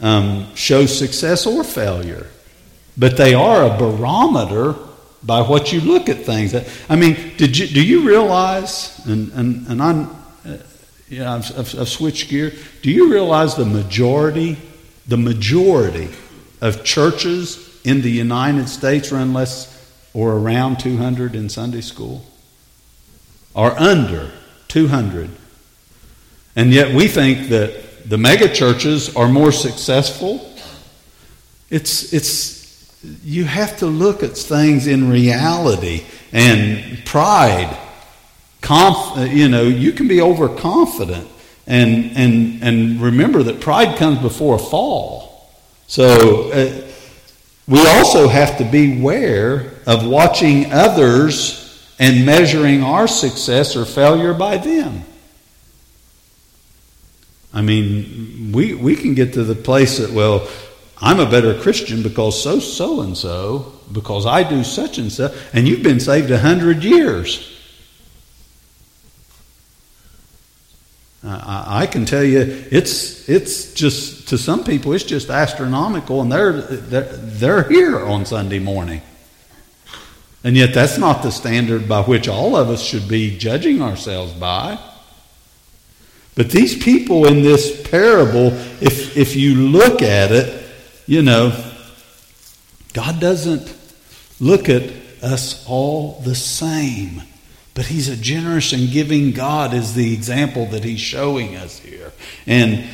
um, 0.01 0.55
show 0.55 0.87
success 0.87 1.47
or 1.47 1.63
failure, 1.63 2.29
but 2.97 3.19
they 3.19 3.35
are 3.35 3.65
a 3.67 3.77
barometer 3.77 4.75
by 5.23 5.43
what 5.43 5.71
you 5.71 5.83
look 5.83 6.09
at 6.09 6.25
things. 6.25 6.55
I 6.89 6.97
mean, 6.97 7.35
did 7.37 7.59
you, 7.59 7.67
do 7.67 7.85
you 7.85 8.09
realize, 8.09 9.05
and, 9.07 9.31
and, 9.33 9.67
and 9.67 9.83
I'm, 9.83 10.09
uh, 10.47 10.57
yeah, 11.11 11.35
I've, 11.35 11.59
I've, 11.59 11.79
I've 11.79 11.89
switched 11.91 12.31
gear. 12.31 12.55
Do 12.81 12.91
you 12.91 13.13
realize 13.13 13.55
the 13.55 13.67
majority, 13.67 14.57
the 15.07 15.19
majority 15.19 16.09
of 16.63 16.85
churches 16.85 17.83
in 17.85 18.01
the 18.01 18.11
United 18.11 18.67
States 18.71 19.13
run 19.13 19.35
less 19.35 19.93
or 20.15 20.33
around 20.33 20.79
200 20.79 21.35
in 21.35 21.51
Sunday 21.51 21.83
school? 21.83 22.25
Are 23.55 23.79
under 23.79 24.31
200 24.69 25.29
and 26.57 26.73
yet 26.73 26.95
we 26.95 27.07
think 27.07 27.51
that 27.51 28.09
the 28.09 28.17
mega 28.17 28.49
churches 28.49 29.15
are 29.15 29.29
more 29.29 29.53
successful. 29.53 30.53
It's, 31.69 32.13
it's, 32.13 32.57
you 33.23 33.45
have 33.45 33.79
to 33.79 33.87
look 33.87 34.23
at 34.23 34.37
things 34.37 34.87
in 34.87 35.11
reality 35.11 36.05
and 36.33 37.05
pride. 37.05 37.77
Conf, 38.61 39.31
you 39.31 39.49
know, 39.49 39.65
you 39.65 39.93
can 39.93 40.09
be 40.09 40.23
overconfident. 40.23 41.29
And, 41.67 42.17
and, 42.17 42.63
and 42.63 43.03
remember 43.03 43.43
that 43.43 43.61
pride 43.61 43.99
comes 43.99 44.21
before 44.21 44.55
a 44.55 44.59
fall. 44.59 45.51
So 45.89 46.51
uh, 46.53 46.89
we 47.67 47.85
also 47.87 48.29
have 48.29 48.59
to 48.59 48.65
beware 48.65 49.73
of 49.87 50.07
watching 50.07 50.73
others 50.73 51.93
and 51.99 52.25
measuring 52.25 52.83
our 52.83 53.09
success 53.09 53.75
or 53.75 53.85
failure 53.85 54.33
by 54.33 54.59
them. 54.59 55.05
I 57.57 57.63
mean, 57.63 58.53
we, 58.53 58.75
we 58.75 58.97
can 58.97 59.15
get 59.15 59.33
to 59.33 59.43
the 59.43 59.55
place 59.55 59.97
that, 59.97 60.11
well, 60.11 60.47
I'm 60.99 61.21
a 61.21 61.25
better 61.25 61.59
Christian 61.59 62.03
because 62.03 62.43
so, 62.43 62.59
so 62.59 63.01
and 63.01 63.17
so, 63.17 63.73
because 63.91 64.27
I 64.27 64.43
do 64.43 64.63
such 64.63 64.99
and 64.99 65.11
such, 65.11 65.33
and 65.55 65.67
you've 65.67 65.83
been 65.83 65.99
saved 65.99 66.31
a 66.31 66.39
hundred 66.39 66.85
years. 66.85 67.51
I, 71.25 71.85
I 71.85 71.87
can 71.87 72.05
tell 72.05 72.23
you, 72.23 72.41
it's, 72.71 73.27
it's 73.27 73.73
just, 73.73 74.29
to 74.29 74.37
some 74.37 74.63
people, 74.63 74.93
it's 74.93 75.03
just 75.03 75.31
astronomical, 75.31 76.21
and 76.21 76.31
they're, 76.31 76.53
they're, 76.53 77.11
they're 77.11 77.63
here 77.63 78.05
on 78.05 78.27
Sunday 78.27 78.59
morning. 78.59 79.01
And 80.45 80.59
yet, 80.59 80.75
that's 80.75 80.99
not 80.99 81.23
the 81.23 81.33
standard 81.33 81.89
by 81.89 82.03
which 82.03 82.29
all 82.29 82.55
of 82.55 82.69
us 82.69 82.83
should 82.83 83.09
be 83.09 83.39
judging 83.39 83.81
ourselves 83.81 84.35
by. 84.35 84.79
But 86.37 86.51
these 86.51 86.77
people 86.77 87.27
in 87.27 87.43
this 87.43 87.89
parable, 87.89 88.53
if, 88.81 89.17
if 89.17 89.35
you 89.35 89.55
look 89.55 90.03
at 90.03 90.31
it, 90.31 90.65
you 91.07 91.23
know, 91.23 91.53
God 92.93 93.19
doesn't 93.21 93.75
look 94.39 94.69
at 94.69 94.93
us 95.23 95.65
all 95.67 96.21
the 96.21 96.35
same. 96.35 97.23
But 97.73 97.87
He's 97.87 98.11
a 98.11 98.17
generous 98.17 98.75
and 98.75 98.91
giving 98.91 99.33
God, 99.33 99.73
is 99.73 99.95
the 99.95 100.13
example 100.13 100.67
that 100.67 100.85
He's 100.85 101.01
showing 101.01 101.57
us 101.57 101.79
here. 101.79 102.13
And, 102.47 102.85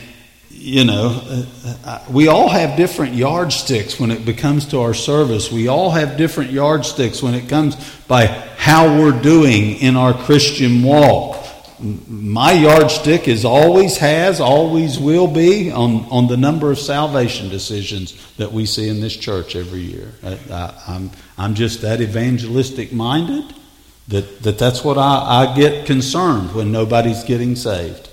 you 0.49 0.85
know, 0.85 1.21
uh, 1.25 1.45
uh, 1.85 2.05
we 2.11 2.29
all 2.29 2.49
have 2.49 2.77
different 2.77 3.15
yardsticks 3.15 3.99
when 3.99 4.13
it 4.13 4.39
comes 4.39 4.67
to 4.67 4.81
our 4.81 4.95
service. 4.95 5.51
We 5.51 5.67
all 5.67 5.91
have 5.91 6.17
different 6.17 6.53
yardsticks 6.53 7.21
when 7.21 7.35
it 7.35 7.49
comes 7.49 7.75
by 8.07 8.27
how 8.27 9.01
we're 9.01 9.21
doing 9.21 9.79
in 9.81 9.97
our 9.97 10.15
Christian 10.15 10.85
walk 10.85 11.42
my 11.83 12.53
yardstick 12.53 13.29
is 13.29 13.45
always 13.45 13.97
has, 13.99 14.41
always 14.41 14.99
will 14.99 15.27
be 15.27 15.71
on, 15.71 16.05
on 16.11 16.29
the 16.29 16.37
number 16.37 16.71
of 16.71 16.79
salvation 16.79 17.49
decisions 17.49 18.15
that 18.37 18.53
we 18.53 18.67
see 18.67 18.89
in 18.89 19.01
this 19.01 19.17
church 19.17 19.57
every 19.57 19.81
year. 19.81 20.13
I, 20.23 20.33
am 20.33 20.73
I'm, 20.87 21.11
I'm 21.39 21.55
just 21.55 21.83
that 21.83 22.01
evangelistic 22.01 22.93
minded 22.93 23.55
that, 24.09 24.43
that 24.43 24.59
that's 24.59 24.85
what 24.85 24.99
I, 24.99 25.47
I 25.53 25.57
get 25.57 25.87
concerned 25.87 26.55
when 26.55 26.73
nobody's 26.73 27.25
getting 27.25 27.57
saved. 27.57 28.09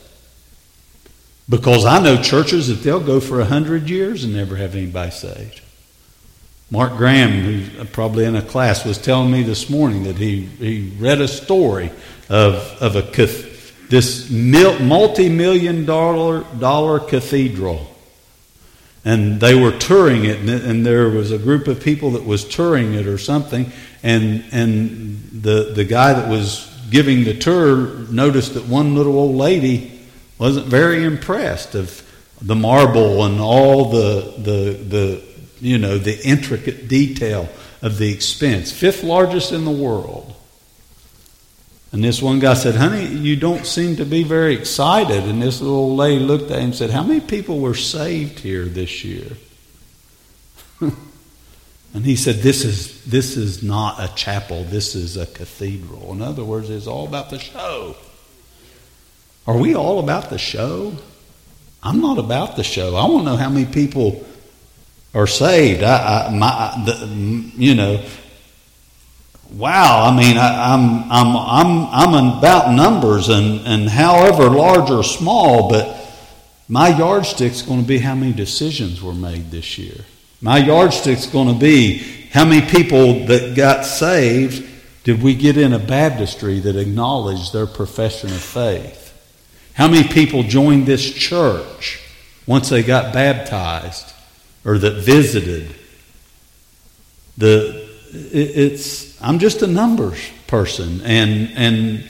Because 1.48 1.86
I 1.86 2.00
know 2.00 2.22
churches 2.22 2.68
that 2.68 2.84
they'll 2.84 3.00
go 3.00 3.20
for 3.20 3.42
a 3.42 3.46
hundred 3.46 3.90
years 3.90 4.24
and 4.24 4.34
never 4.34 4.56
have 4.56 4.76
anybody 4.76 5.12
saved. 5.12 5.62
Mark 6.72 6.98
Graham, 6.98 7.32
who's 7.32 7.90
probably 7.90 8.26
in 8.26 8.36
a 8.36 8.44
class, 8.44 8.86
was 8.86 9.00
telling 9.00 9.32
me 9.32 9.42
this 9.42 9.70
morning 9.70 10.04
that 10.04 10.18
he, 10.18 10.42
he 10.42 10.94
read 11.00 11.20
a 11.20 11.28
story 11.28 11.92
of, 12.30 12.56
of 12.80 12.96
a 12.96 13.02
this 13.90 14.30
multi 14.30 15.30
million 15.30 15.86
dollar, 15.86 16.44
dollar 16.60 17.00
cathedral. 17.00 17.88
And 19.06 19.40
they 19.40 19.56
were 19.56 19.72
touring 19.72 20.26
it, 20.26 20.38
and 20.48 20.86
there 20.86 21.10
was 21.10 21.32
a 21.32 21.38
group 21.38 21.68
of 21.68 21.82
people 21.82 22.12
that 22.12 22.26
was 22.26 22.46
touring 22.46 22.94
it 22.94 23.08
or 23.08 23.18
something. 23.18 23.72
And, 24.04 24.44
and 24.52 25.24
the, 25.32 25.72
the 25.74 25.86
guy 25.86 26.14
that 26.14 26.30
was 26.30 26.70
giving 26.90 27.24
the 27.24 27.34
tour 27.34 27.78
noticed 28.12 28.54
that 28.56 28.66
one 28.66 28.96
little 28.96 29.18
old 29.18 29.36
lady 29.36 30.00
wasn't 30.38 30.68
very 30.68 31.04
impressed 31.04 31.76
of 31.76 32.06
the 32.42 32.56
marble 32.56 33.24
and 33.26 33.40
all 33.40 33.90
the, 33.90 34.34
the, 34.38 34.74
the, 34.74 35.24
you 35.60 35.78
know, 35.78 35.98
the 35.98 36.20
intricate 36.26 36.88
detail 36.88 37.50
of 37.82 37.98
the 37.98 38.12
expense. 38.12 38.72
Fifth 38.72 39.04
largest 39.04 39.52
in 39.52 39.66
the 39.66 39.72
world. 39.72 40.36
And 41.92 42.04
this 42.04 42.22
one 42.22 42.40
guy 42.40 42.54
said, 42.54 42.76
Honey, 42.76 43.06
you 43.06 43.36
don't 43.36 43.66
seem 43.66 43.96
to 43.96 44.06
be 44.06 44.24
very 44.24 44.54
excited. 44.54 45.24
And 45.24 45.42
this 45.42 45.60
little 45.60 45.96
lady 45.96 46.24
looked 46.24 46.52
at 46.52 46.60
him 46.60 46.66
and 46.66 46.76
said, 46.76 46.92
How 46.92 47.04
many 47.04 47.20
people 47.20 47.60
were 47.60 47.74
saved 47.74 48.40
here 48.40 48.66
this 48.66 49.04
year? 49.04 49.32
and 51.94 52.06
he 52.06 52.16
said, 52.16 52.36
this 52.36 52.64
is, 52.64 53.04
this 53.06 53.36
is 53.36 53.64
not 53.64 54.00
a 54.00 54.14
chapel, 54.16 54.64
this 54.64 54.96
is 54.96 55.18
a 55.18 55.26
cathedral. 55.26 56.12
In 56.14 56.22
other 56.22 56.44
words, 56.44 56.70
it's 56.70 56.88
all 56.88 57.08
about 57.08 57.30
the 57.30 57.40
show. 57.40 57.96
Are 59.48 59.58
we 59.58 59.76
all 59.76 60.00
about 60.00 60.30
the 60.30 60.38
show? 60.38 60.96
I'm 61.82 62.02
not 62.02 62.18
about 62.18 62.56
the 62.56 62.64
show. 62.64 62.96
I 62.96 63.06
want 63.08 63.26
to 63.26 63.32
know 63.32 63.38
how 63.38 63.50
many 63.50 63.66
people 63.66 64.26
are 65.14 65.28
saved. 65.28 65.82
I, 65.82 66.28
I 66.28 66.30
my, 66.30 66.84
the, 66.86 67.08
you 67.56 67.74
know, 67.74 68.06
wow, 69.54 70.06
I 70.06 70.16
mean, 70.16 70.38
I, 70.38 70.74
am 70.74 71.04
I'm, 71.12 71.36
I'm, 71.36 71.88
I'm, 71.94 72.14
I'm 72.16 72.38
about 72.38 72.74
numbers 72.74 73.30
and, 73.30 73.66
and 73.66 73.90
however 73.90 74.50
large 74.50 74.90
or 74.90 75.04
small, 75.04 75.70
but 75.70 75.96
my 76.68 76.90
yardstick's 76.90 77.62
going 77.62 77.82
to 77.82 77.88
be 77.88 77.98
how 78.00 78.16
many 78.16 78.32
decisions 78.32 79.02
were 79.02 79.14
made 79.14 79.52
this 79.52 79.78
year. 79.78 80.06
My 80.42 80.58
yardstick's 80.58 81.26
going 81.26 81.48
to 81.48 81.60
be 81.60 81.98
how 82.32 82.46
many 82.46 82.70
people 82.70 83.26
that 83.26 83.56
got 83.56 83.86
saved 83.86 84.68
did 85.04 85.24
we 85.24 85.34
get 85.34 85.58
in 85.58 85.74
a 85.74 85.80
baptistry 85.80 86.60
that 86.60 86.76
acknowledged 86.76 87.52
their 87.52 87.66
profession 87.66 88.30
of 88.30 88.40
faith? 88.40 89.08
How 89.74 89.88
many 89.88 90.08
people 90.08 90.44
joined 90.44 90.86
this 90.86 91.12
church 91.12 92.00
once 92.46 92.70
they 92.70 92.84
got 92.84 93.14
baptized 93.14 94.14
or 94.64 94.78
that 94.78 95.02
visited? 95.02 95.74
The, 97.38 97.90
it's 98.12 99.09
I'm 99.22 99.40
just 99.40 99.62
a 99.62 99.68
numbers 99.68 100.20
person, 100.48 101.02
and 101.02 101.52
and 101.56 102.10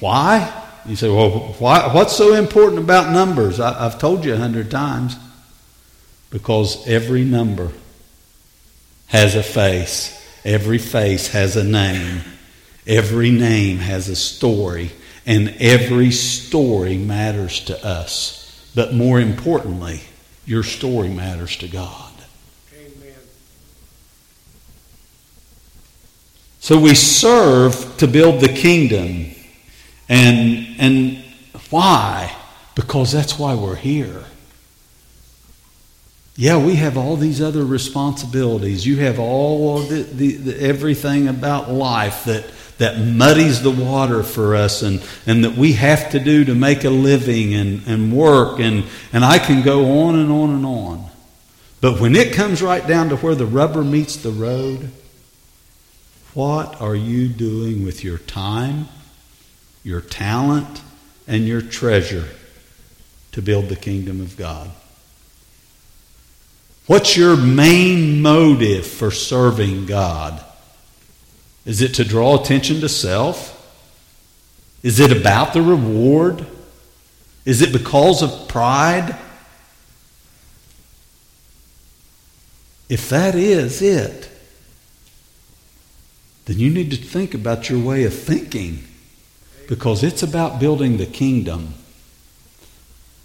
why? 0.00 0.64
You 0.86 0.94
say, 0.94 1.08
well, 1.08 1.54
why, 1.58 1.92
what's 1.92 2.14
so 2.14 2.34
important 2.34 2.78
about 2.78 3.12
numbers? 3.12 3.58
I, 3.58 3.86
I've 3.86 3.98
told 3.98 4.24
you 4.24 4.34
a 4.34 4.36
hundred 4.36 4.70
times. 4.70 5.16
Because 6.30 6.86
every 6.86 7.24
number 7.24 7.72
has 9.06 9.34
a 9.34 9.42
face. 9.42 10.12
Every 10.44 10.78
face 10.78 11.28
has 11.28 11.56
a 11.56 11.64
name. 11.64 12.22
Every 12.86 13.30
name 13.30 13.78
has 13.78 14.08
a 14.08 14.16
story. 14.16 14.90
And 15.24 15.56
every 15.58 16.10
story 16.12 16.98
matters 16.98 17.60
to 17.64 17.84
us. 17.84 18.42
but 18.74 18.92
more 18.92 19.18
importantly, 19.18 20.02
your 20.44 20.62
story 20.62 21.08
matters 21.08 21.56
to 21.56 21.68
God. 21.68 22.12
Amen. 22.74 23.14
So 26.66 26.80
we 26.80 26.96
serve 26.96 27.96
to 27.98 28.08
build 28.08 28.40
the 28.40 28.48
kingdom. 28.48 29.30
And, 30.08 30.66
and 30.80 31.24
why? 31.70 32.36
Because 32.74 33.12
that's 33.12 33.38
why 33.38 33.54
we're 33.54 33.76
here. 33.76 34.24
Yeah, 36.34 36.58
we 36.58 36.74
have 36.74 36.98
all 36.98 37.14
these 37.14 37.40
other 37.40 37.64
responsibilities. 37.64 38.84
You 38.84 38.96
have 38.96 39.20
all 39.20 39.78
of 39.78 39.88
the, 39.88 40.02
the, 40.02 40.36
the, 40.38 40.60
everything 40.60 41.28
about 41.28 41.70
life 41.70 42.24
that, 42.24 42.50
that 42.78 42.98
muddies 42.98 43.62
the 43.62 43.70
water 43.70 44.24
for 44.24 44.56
us 44.56 44.82
and, 44.82 45.00
and 45.24 45.44
that 45.44 45.56
we 45.56 45.74
have 45.74 46.10
to 46.10 46.18
do 46.18 46.44
to 46.46 46.54
make 46.56 46.82
a 46.82 46.90
living 46.90 47.54
and, 47.54 47.86
and 47.86 48.12
work. 48.12 48.58
And, 48.58 48.86
and 49.12 49.24
I 49.24 49.38
can 49.38 49.62
go 49.62 50.00
on 50.00 50.16
and 50.16 50.32
on 50.32 50.50
and 50.50 50.66
on. 50.66 51.10
But 51.80 52.00
when 52.00 52.16
it 52.16 52.34
comes 52.34 52.60
right 52.60 52.84
down 52.84 53.10
to 53.10 53.16
where 53.18 53.36
the 53.36 53.46
rubber 53.46 53.84
meets 53.84 54.16
the 54.16 54.32
road, 54.32 54.90
what 56.36 56.82
are 56.82 56.94
you 56.94 57.28
doing 57.28 57.82
with 57.82 58.04
your 58.04 58.18
time, 58.18 58.86
your 59.82 60.02
talent, 60.02 60.82
and 61.26 61.46
your 61.46 61.62
treasure 61.62 62.28
to 63.32 63.40
build 63.40 63.70
the 63.70 63.74
kingdom 63.74 64.20
of 64.20 64.36
God? 64.36 64.70
What's 66.86 67.16
your 67.16 67.38
main 67.38 68.20
motive 68.20 68.86
for 68.86 69.10
serving 69.10 69.86
God? 69.86 70.44
Is 71.64 71.80
it 71.80 71.94
to 71.94 72.04
draw 72.04 72.38
attention 72.38 72.82
to 72.82 72.88
self? 72.90 73.54
Is 74.82 75.00
it 75.00 75.16
about 75.16 75.54
the 75.54 75.62
reward? 75.62 76.46
Is 77.46 77.62
it 77.62 77.72
because 77.72 78.22
of 78.22 78.46
pride? 78.46 79.16
If 82.90 83.08
that 83.08 83.34
is 83.34 83.80
it, 83.80 84.35
then 86.46 86.58
you 86.58 86.70
need 86.70 86.90
to 86.92 86.96
think 86.96 87.34
about 87.34 87.68
your 87.68 87.80
way 87.80 88.04
of 88.04 88.14
thinking 88.14 88.84
because 89.68 90.02
it's 90.02 90.22
about 90.22 90.60
building 90.60 90.96
the 90.96 91.06
kingdom. 91.06 91.74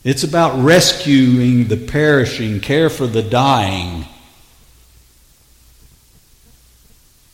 It's 0.04 0.24
about 0.24 0.64
rescuing 0.64 1.66
the 1.66 1.78
perishing, 1.78 2.60
care 2.60 2.90
for 2.90 3.06
the 3.06 3.22
dying. 3.22 4.06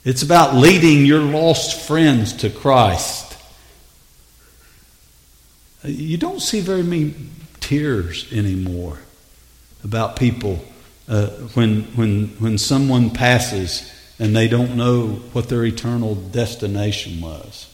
It's 0.04 0.22
about 0.22 0.56
leading 0.56 1.06
your 1.06 1.22
lost 1.22 1.88
friends 1.88 2.34
to 2.38 2.50
Christ. 2.50 3.38
You 5.84 6.18
don't 6.18 6.42
see 6.42 6.60
very 6.60 6.84
many 6.84 7.16
tears 7.62 8.32
anymore 8.34 9.00
about 9.86 10.18
people 10.18 10.66
uh, 11.08 11.28
when, 11.54 11.84
when, 11.96 12.28
when 12.40 12.58
someone 12.58 13.10
passes 13.10 13.90
and 14.20 14.36
they 14.36 14.48
don't 14.48 14.76
know 14.76 15.08
what 15.34 15.50
their 15.50 15.64
eternal 15.66 16.16
destination 16.16 17.22
was. 17.22 17.70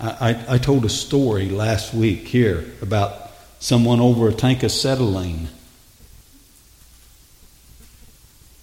I, 0.00 0.44
I, 0.48 0.58
told 0.58 0.84
a 0.84 0.88
story 0.88 1.48
last 1.48 1.94
week 1.94 2.26
here 2.26 2.64
about 2.82 3.30
someone 3.58 4.00
over 4.00 4.28
a 4.28 4.34
tank 4.34 4.58
of 4.58 4.66
acetylene 4.66 5.48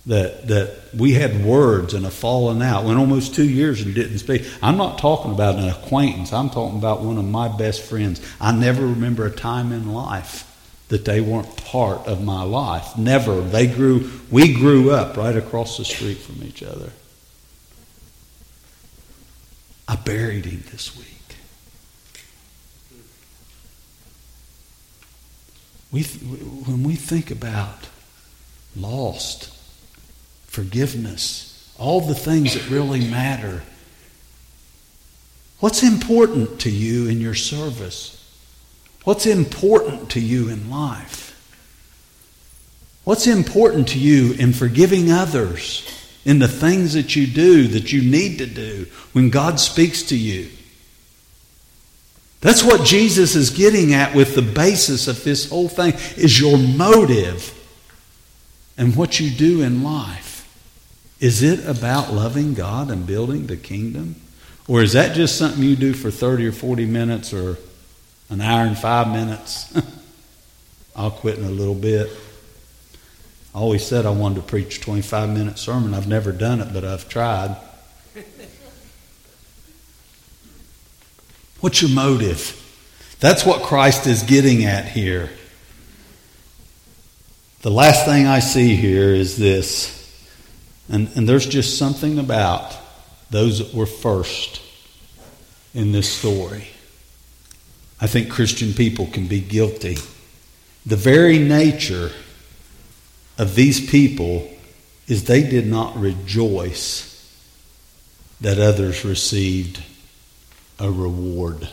that 0.06 0.48
that 0.48 0.78
we 0.94 1.14
had 1.14 1.44
words 1.44 1.94
and 1.94 2.06
a 2.06 2.12
falling 2.12 2.62
out. 2.62 2.84
Went 2.84 3.00
almost 3.00 3.34
two 3.34 3.48
years 3.48 3.82
and 3.82 3.96
didn't 3.96 4.20
speak. 4.20 4.46
I'm 4.62 4.78
not 4.78 4.98
talking 4.98 5.32
about 5.32 5.56
an 5.56 5.70
acquaintance. 5.70 6.34
I'm 6.34 6.50
talking 6.50 6.78
about 6.78 7.02
one 7.02 7.18
of 7.18 7.26
my 7.26 7.48
best 7.48 7.82
friends. 7.82 8.22
I 8.40 8.52
never 8.52 8.86
remember 8.86 9.26
a 9.26 9.32
time 9.32 9.72
in 9.72 9.94
life 9.94 10.51
that 10.92 11.06
they 11.06 11.22
weren't 11.22 11.56
part 11.56 12.06
of 12.06 12.22
my 12.22 12.44
life. 12.44 12.98
Never. 12.98 13.40
They 13.40 13.66
grew. 13.66 14.12
We 14.30 14.54
grew 14.54 14.92
up 14.92 15.16
right 15.16 15.38
across 15.38 15.78
the 15.78 15.86
street 15.86 16.18
from 16.18 16.44
each 16.44 16.62
other. 16.62 16.92
I 19.88 19.96
buried 19.96 20.44
him 20.44 20.66
this 20.70 20.98
week. 20.98 21.08
We, 25.94 26.04
when 26.04 26.84
we 26.84 26.96
think 26.96 27.32
about 27.32 27.88
lost, 28.76 29.50
forgiveness, 30.48 31.74
all 31.80 32.02
the 32.02 32.16
things 32.16 32.54
that 32.54 32.70
really 32.70 33.00
matter, 33.00 33.64
what's 35.62 35.84
important 35.84 36.60
to 36.62 36.70
you 36.70 37.08
in 37.08 37.22
your 37.22 37.36
service? 37.36 38.21
What's 39.04 39.26
important 39.26 40.12
to 40.12 40.20
you 40.20 40.50
in 40.50 40.70
life? 40.70 41.22
What's 43.04 43.26
important 43.26 43.88
to 43.90 44.00
you 44.00 44.34
in 44.34 44.54
forgiving 44.54 45.12
others, 45.12 45.88
in 46.24 46.38
the 46.38 46.48
things 46.48 46.94
that 46.94 47.16
you 47.16 47.26
do 47.26 47.68
that 47.70 47.92
you 47.92 48.02
need 48.04 48.38
to 48.38 48.46
do 48.46 48.86
when 49.14 49.32
God 49.32 49.60
speaks 49.60 50.04
to 50.04 50.18
you? 50.18 50.50
That's 52.42 52.64
what 52.64 52.86
Jesus 52.86 53.36
is 53.36 53.50
getting 53.50 53.94
at 53.94 54.16
with 54.16 54.36
the 54.36 54.42
basis 54.42 55.08
of 55.08 55.24
this 55.24 55.50
whole 55.50 55.70
thing 55.70 55.94
is 56.18 56.40
your 56.40 56.58
motive 56.58 57.58
and 58.78 58.96
what 58.96 59.20
you 59.20 59.30
do 59.30 59.62
in 59.62 59.84
life. 59.84 60.48
Is 61.20 61.44
it 61.44 61.68
about 61.68 62.14
loving 62.14 62.56
God 62.56 62.90
and 62.90 63.06
building 63.06 63.46
the 63.46 63.58
kingdom? 63.58 64.16
Or 64.68 64.82
is 64.82 64.94
that 64.94 65.16
just 65.16 65.38
something 65.38 65.62
you 65.62 65.76
do 65.76 65.94
for 65.94 66.10
30 66.10 66.48
or 66.48 66.52
40 66.52 66.86
minutes 66.86 67.32
or 67.32 67.58
an 68.32 68.42
hour 68.42 68.66
and 68.66 68.78
five 68.78 69.10
minutes? 69.10 69.72
I'll 70.96 71.12
quit 71.12 71.38
in 71.38 71.46
a 71.46 71.50
little 71.50 71.76
bit. 71.76 72.10
I 73.54 73.60
always 73.60 73.86
said 73.86 74.06
I 74.06 74.12
wanted 74.12 74.36
to 74.36 74.42
preach 74.42 74.78
a 74.78 74.82
25 74.82 75.30
minute 75.30 75.60
sermon. 75.60 75.94
I've 75.94 76.08
never 76.08 76.32
done 76.32 76.62
it, 76.62 76.74
but 76.74 76.84
I've 76.84 77.08
tried. 77.08 77.56
What's 81.60 81.82
your 81.82 81.92
motive? 81.92 82.58
That's 83.20 83.46
what 83.46 83.62
Christ 83.62 84.08
is 84.08 84.24
getting 84.24 84.66
at 84.66 84.86
here. 84.86 85.30
The 87.62 87.70
last 87.70 88.06
thing 88.06 88.26
I 88.26 88.40
see 88.40 88.76
here 88.76 89.14
is 89.14 89.38
this, 89.38 89.98
and, 90.90 91.08
and 91.16 91.30
there's 91.30 91.46
just 91.46 91.78
something 91.78 92.18
about 92.18 92.76
those 93.30 93.60
that 93.60 93.78
were 93.78 93.86
first 93.86 94.62
in 95.76 95.92
this 95.92 96.12
story. 96.12 96.71
I 98.02 98.08
think 98.08 98.32
Christian 98.32 98.74
people 98.74 99.06
can 99.06 99.28
be 99.28 99.40
guilty. 99.40 99.98
The 100.86 100.96
very 100.96 101.38
nature 101.38 102.12
of 103.38 103.54
these 103.54 103.90
people 103.90 104.50
is 105.08 105.26
they 105.26 105.44
did 105.48 105.68
not 105.68 105.96
rejoice 105.96 107.08
that 108.42 108.58
others 108.58 109.06
received 109.06 109.84
a 110.80 110.90
reward. 110.90 111.70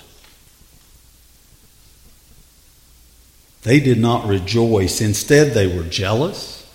They 3.62 3.80
did 3.80 3.98
not 3.98 4.28
rejoice. 4.28 5.00
Instead, 5.00 5.54
they 5.54 5.66
were 5.66 5.84
jealous. 5.84 6.66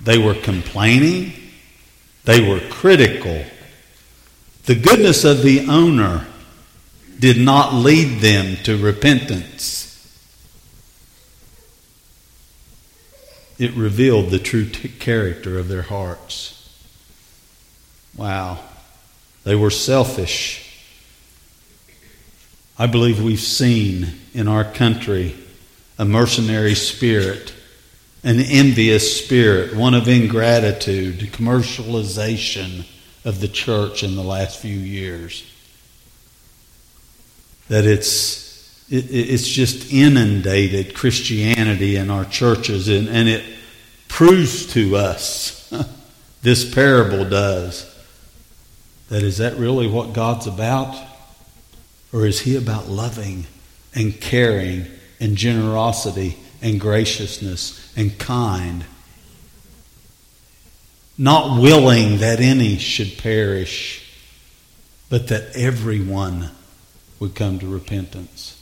They 0.00 0.16
were 0.16 0.34
complaining. 0.34 1.32
They 2.24 2.48
were 2.48 2.60
critical. 2.70 3.44
The 4.66 4.76
goodness 4.76 5.24
of 5.24 5.42
the 5.42 5.66
owner 5.68 6.26
did 7.20 7.38
not 7.38 7.74
lead 7.74 8.20
them 8.20 8.56
to 8.64 8.76
repentance. 8.76 9.86
It 13.58 13.74
revealed 13.74 14.30
the 14.30 14.38
true 14.38 14.64
t- 14.64 14.88
character 14.88 15.58
of 15.58 15.68
their 15.68 15.82
hearts. 15.82 16.56
Wow. 18.16 18.58
They 19.44 19.54
were 19.54 19.70
selfish. 19.70 20.66
I 22.78 22.86
believe 22.86 23.22
we've 23.22 23.38
seen 23.38 24.14
in 24.32 24.48
our 24.48 24.64
country 24.64 25.36
a 25.98 26.06
mercenary 26.06 26.74
spirit, 26.74 27.52
an 28.24 28.40
envious 28.40 29.22
spirit, 29.22 29.76
one 29.76 29.92
of 29.92 30.08
ingratitude, 30.08 31.18
commercialization 31.32 32.86
of 33.26 33.40
the 33.42 33.48
church 33.48 34.02
in 34.02 34.16
the 34.16 34.22
last 34.22 34.58
few 34.58 34.78
years. 34.78 35.44
That 37.70 37.86
it's, 37.86 38.84
it, 38.90 39.06
it's 39.10 39.48
just 39.48 39.92
inundated 39.92 40.94
Christianity 40.94 41.94
in 41.94 42.10
our 42.10 42.24
churches, 42.24 42.88
and, 42.88 43.08
and 43.08 43.28
it 43.28 43.44
proves 44.08 44.66
to 44.74 44.96
us, 44.96 45.72
this 46.42 46.74
parable 46.74 47.24
does, 47.24 47.86
that 49.08 49.22
is 49.22 49.38
that 49.38 49.56
really 49.56 49.86
what 49.86 50.12
God's 50.12 50.46
about? 50.48 50.94
Or 52.12 52.26
is 52.26 52.40
he 52.40 52.56
about 52.56 52.88
loving 52.88 53.46
and 53.94 54.20
caring 54.20 54.86
and 55.20 55.36
generosity 55.36 56.36
and 56.60 56.80
graciousness 56.80 57.92
and 57.96 58.18
kind? 58.18 58.84
Not 61.16 61.60
willing 61.60 62.18
that 62.18 62.40
any 62.40 62.78
should 62.78 63.18
perish, 63.18 64.04
but 65.08 65.28
that 65.28 65.56
everyone 65.56 66.50
would 67.20 67.34
come 67.34 67.58
to 67.58 67.66
repentance. 67.66 68.56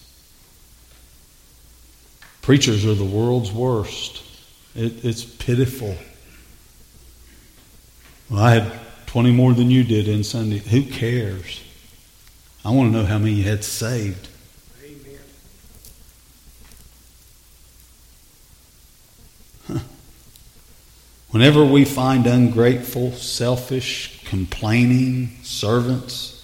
Preachers 2.42 2.84
are 2.84 2.94
the 2.94 3.04
world's 3.04 3.52
worst. 3.52 4.22
It, 4.74 5.04
it's 5.04 5.24
pitiful. 5.24 5.96
Well, 8.28 8.42
I 8.42 8.54
had 8.54 8.72
20 9.06 9.32
more 9.32 9.54
than 9.54 9.70
you 9.70 9.84
did 9.84 10.08
in 10.08 10.24
Sunday. 10.24 10.58
Who 10.58 10.82
cares? 10.82 11.62
I 12.64 12.70
want 12.70 12.92
to 12.92 12.98
know 12.98 13.06
how 13.06 13.18
many 13.18 13.32
you 13.32 13.44
had 13.44 13.64
saved. 13.64 14.28
Amen. 19.68 19.82
Whenever 21.30 21.64
we 21.64 21.84
find 21.84 22.26
ungrateful, 22.26 23.12
selfish, 23.12 24.24
complaining 24.24 25.38
servants, 25.42 26.37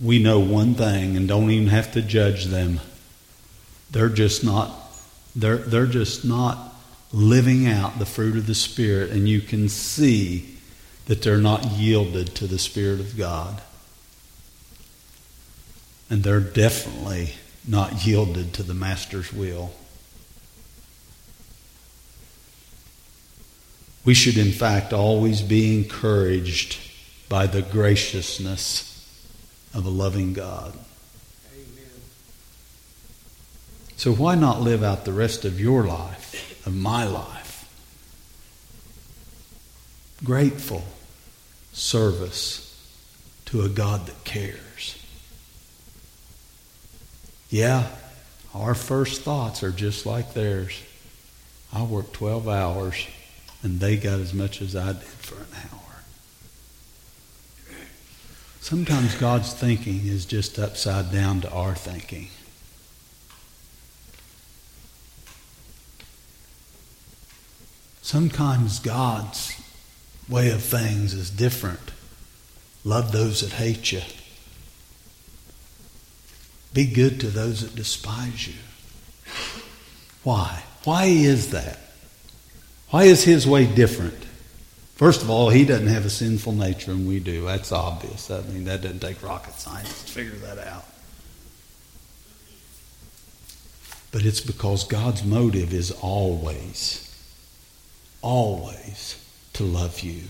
we 0.00 0.18
know 0.18 0.38
one 0.40 0.74
thing 0.74 1.16
and 1.16 1.26
don't 1.26 1.50
even 1.50 1.68
have 1.68 1.92
to 1.92 2.02
judge 2.02 2.46
them. 2.46 2.80
They're 3.90 4.08
just 4.08 4.44
not 4.44 4.74
they're 5.34 5.56
they're 5.56 5.86
just 5.86 6.24
not 6.24 6.74
living 7.12 7.66
out 7.66 7.98
the 7.98 8.06
fruit 8.06 8.36
of 8.36 8.46
the 8.46 8.54
spirit 8.54 9.10
and 9.10 9.28
you 9.28 9.40
can 9.40 9.68
see 9.68 10.56
that 11.06 11.22
they're 11.22 11.38
not 11.38 11.64
yielded 11.66 12.34
to 12.34 12.46
the 12.46 12.58
spirit 12.58 13.00
of 13.00 13.16
God. 13.16 13.62
And 16.10 16.22
they're 16.22 16.40
definitely 16.40 17.34
not 17.66 18.06
yielded 18.06 18.52
to 18.54 18.62
the 18.62 18.74
master's 18.74 19.32
will. 19.32 19.72
We 24.04 24.14
should, 24.14 24.38
in 24.38 24.52
fact, 24.52 24.92
always 24.92 25.42
be 25.42 25.76
encouraged 25.76 26.78
by 27.28 27.48
the 27.48 27.62
graciousness 27.62 28.95
of 29.76 29.84
a 29.84 29.90
loving 29.90 30.32
God. 30.32 30.72
Amen. 31.52 31.90
So, 33.96 34.12
why 34.12 34.34
not 34.34 34.62
live 34.62 34.82
out 34.82 35.04
the 35.04 35.12
rest 35.12 35.44
of 35.44 35.60
your 35.60 35.84
life, 35.84 36.66
of 36.66 36.74
my 36.74 37.04
life? 37.04 37.68
Grateful 40.24 40.82
service 41.74 42.62
to 43.44 43.60
a 43.60 43.68
God 43.68 44.06
that 44.06 44.24
cares. 44.24 44.96
Yeah, 47.50 47.86
our 48.54 48.74
first 48.74 49.20
thoughts 49.20 49.62
are 49.62 49.70
just 49.70 50.06
like 50.06 50.32
theirs. 50.32 50.82
I 51.70 51.82
worked 51.82 52.14
12 52.14 52.48
hours 52.48 53.06
and 53.62 53.78
they 53.78 53.98
got 53.98 54.20
as 54.20 54.32
much 54.32 54.62
as 54.62 54.74
I 54.74 54.94
did 54.94 55.02
for 55.02 55.36
an 55.36 55.46
hour. 55.70 55.75
Sometimes 58.66 59.14
God's 59.14 59.52
thinking 59.52 60.08
is 60.08 60.26
just 60.26 60.58
upside 60.58 61.12
down 61.12 61.40
to 61.42 61.50
our 61.52 61.76
thinking. 61.76 62.26
Sometimes 68.02 68.80
God's 68.80 69.52
way 70.28 70.50
of 70.50 70.64
things 70.64 71.14
is 71.14 71.30
different. 71.30 71.92
Love 72.82 73.12
those 73.12 73.42
that 73.42 73.52
hate 73.52 73.92
you. 73.92 74.02
Be 76.74 76.86
good 76.86 77.20
to 77.20 77.28
those 77.28 77.60
that 77.60 77.76
despise 77.76 78.48
you. 78.48 78.54
Why? 80.24 80.64
Why 80.82 81.04
is 81.04 81.52
that? 81.52 81.78
Why 82.90 83.04
is 83.04 83.22
his 83.22 83.46
way 83.46 83.64
different? 83.64 84.25
First 84.96 85.20
of 85.20 85.28
all, 85.28 85.50
he 85.50 85.66
doesn't 85.66 85.88
have 85.88 86.06
a 86.06 86.10
sinful 86.10 86.54
nature 86.54 86.90
and 86.90 87.06
we 87.06 87.20
do. 87.20 87.44
That's 87.44 87.70
obvious. 87.70 88.30
I 88.30 88.40
mean, 88.40 88.64
that 88.64 88.80
doesn't 88.80 89.00
take 89.00 89.22
rocket 89.22 89.52
science 89.54 90.04
to 90.04 90.10
figure 90.10 90.32
that 90.32 90.58
out. 90.66 90.86
But 94.10 94.24
it's 94.24 94.40
because 94.40 94.84
God's 94.84 95.22
motive 95.22 95.74
is 95.74 95.90
always, 95.90 97.14
always 98.22 99.22
to 99.52 99.64
love 99.64 100.00
you. 100.00 100.22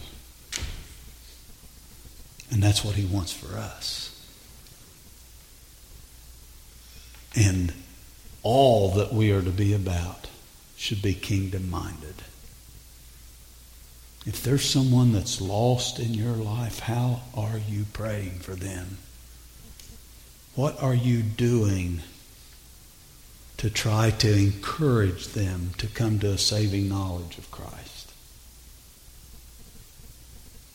And 2.51 2.61
that's 2.61 2.85
what 2.85 2.97
he 2.97 3.05
wants 3.07 3.33
for 3.33 3.57
us. 3.57 4.13
And 7.37 7.73
all 8.43 8.91
that 8.95 9.13
we 9.13 9.31
are 9.31 9.43
to 9.43 9.51
be 9.51 9.73
about 9.75 10.27
should 10.77 11.03
be 11.03 11.15
kingdom 11.15 11.71
minded. 11.71 12.25
If 14.27 14.43
there's 14.43 14.69
someone 14.69 15.13
that's 15.13 15.41
lost 15.41 16.01
in 16.01 16.13
your 16.13 16.35
life, 16.35 16.81
how 16.81 17.21
are 17.33 17.59
you 17.59 17.85
praying 17.93 18.41
for 18.41 18.57
them? 18.57 18.99
What 20.57 20.83
are 20.83 20.95
you 20.95 21.23
doing 21.23 22.01
to 23.59 23.71
try 23.71 24.11
to 24.11 24.37
encourage 24.37 25.29
them 25.29 25.71
to 25.79 25.87
come 25.87 26.19
to 26.19 26.33
a 26.33 26.39
saving 26.39 26.89
knowledge 26.89 27.39
of 27.39 27.53
Christ? 27.53 28.13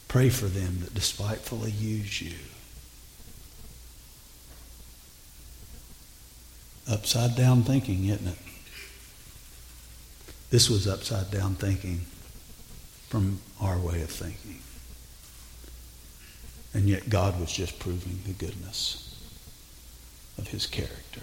Pray 0.08 0.30
for 0.30 0.46
them 0.46 0.80
that 0.80 0.94
despitefully 0.94 1.72
use 1.72 2.22
you. 2.22 2.38
Upside 6.90 7.36
down 7.36 7.64
thinking, 7.64 8.06
isn't 8.06 8.28
it? 8.28 8.38
This 10.52 10.70
was 10.70 10.88
upside 10.88 11.32
down 11.32 11.56
thinking 11.56 12.06
from 13.12 13.42
our 13.60 13.78
way 13.78 14.02
of 14.04 14.10
thinking. 14.10 14.62
And 16.74 16.88
yet 16.88 17.10
God 17.10 17.38
was 17.42 17.52
just 17.52 17.78
proving 17.78 18.22
the 18.26 18.32
goodness 18.32 19.20
of 20.38 20.48
his 20.48 20.66
character. 20.66 21.20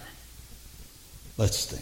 Let's 1.39 1.57
stand. 1.57 1.77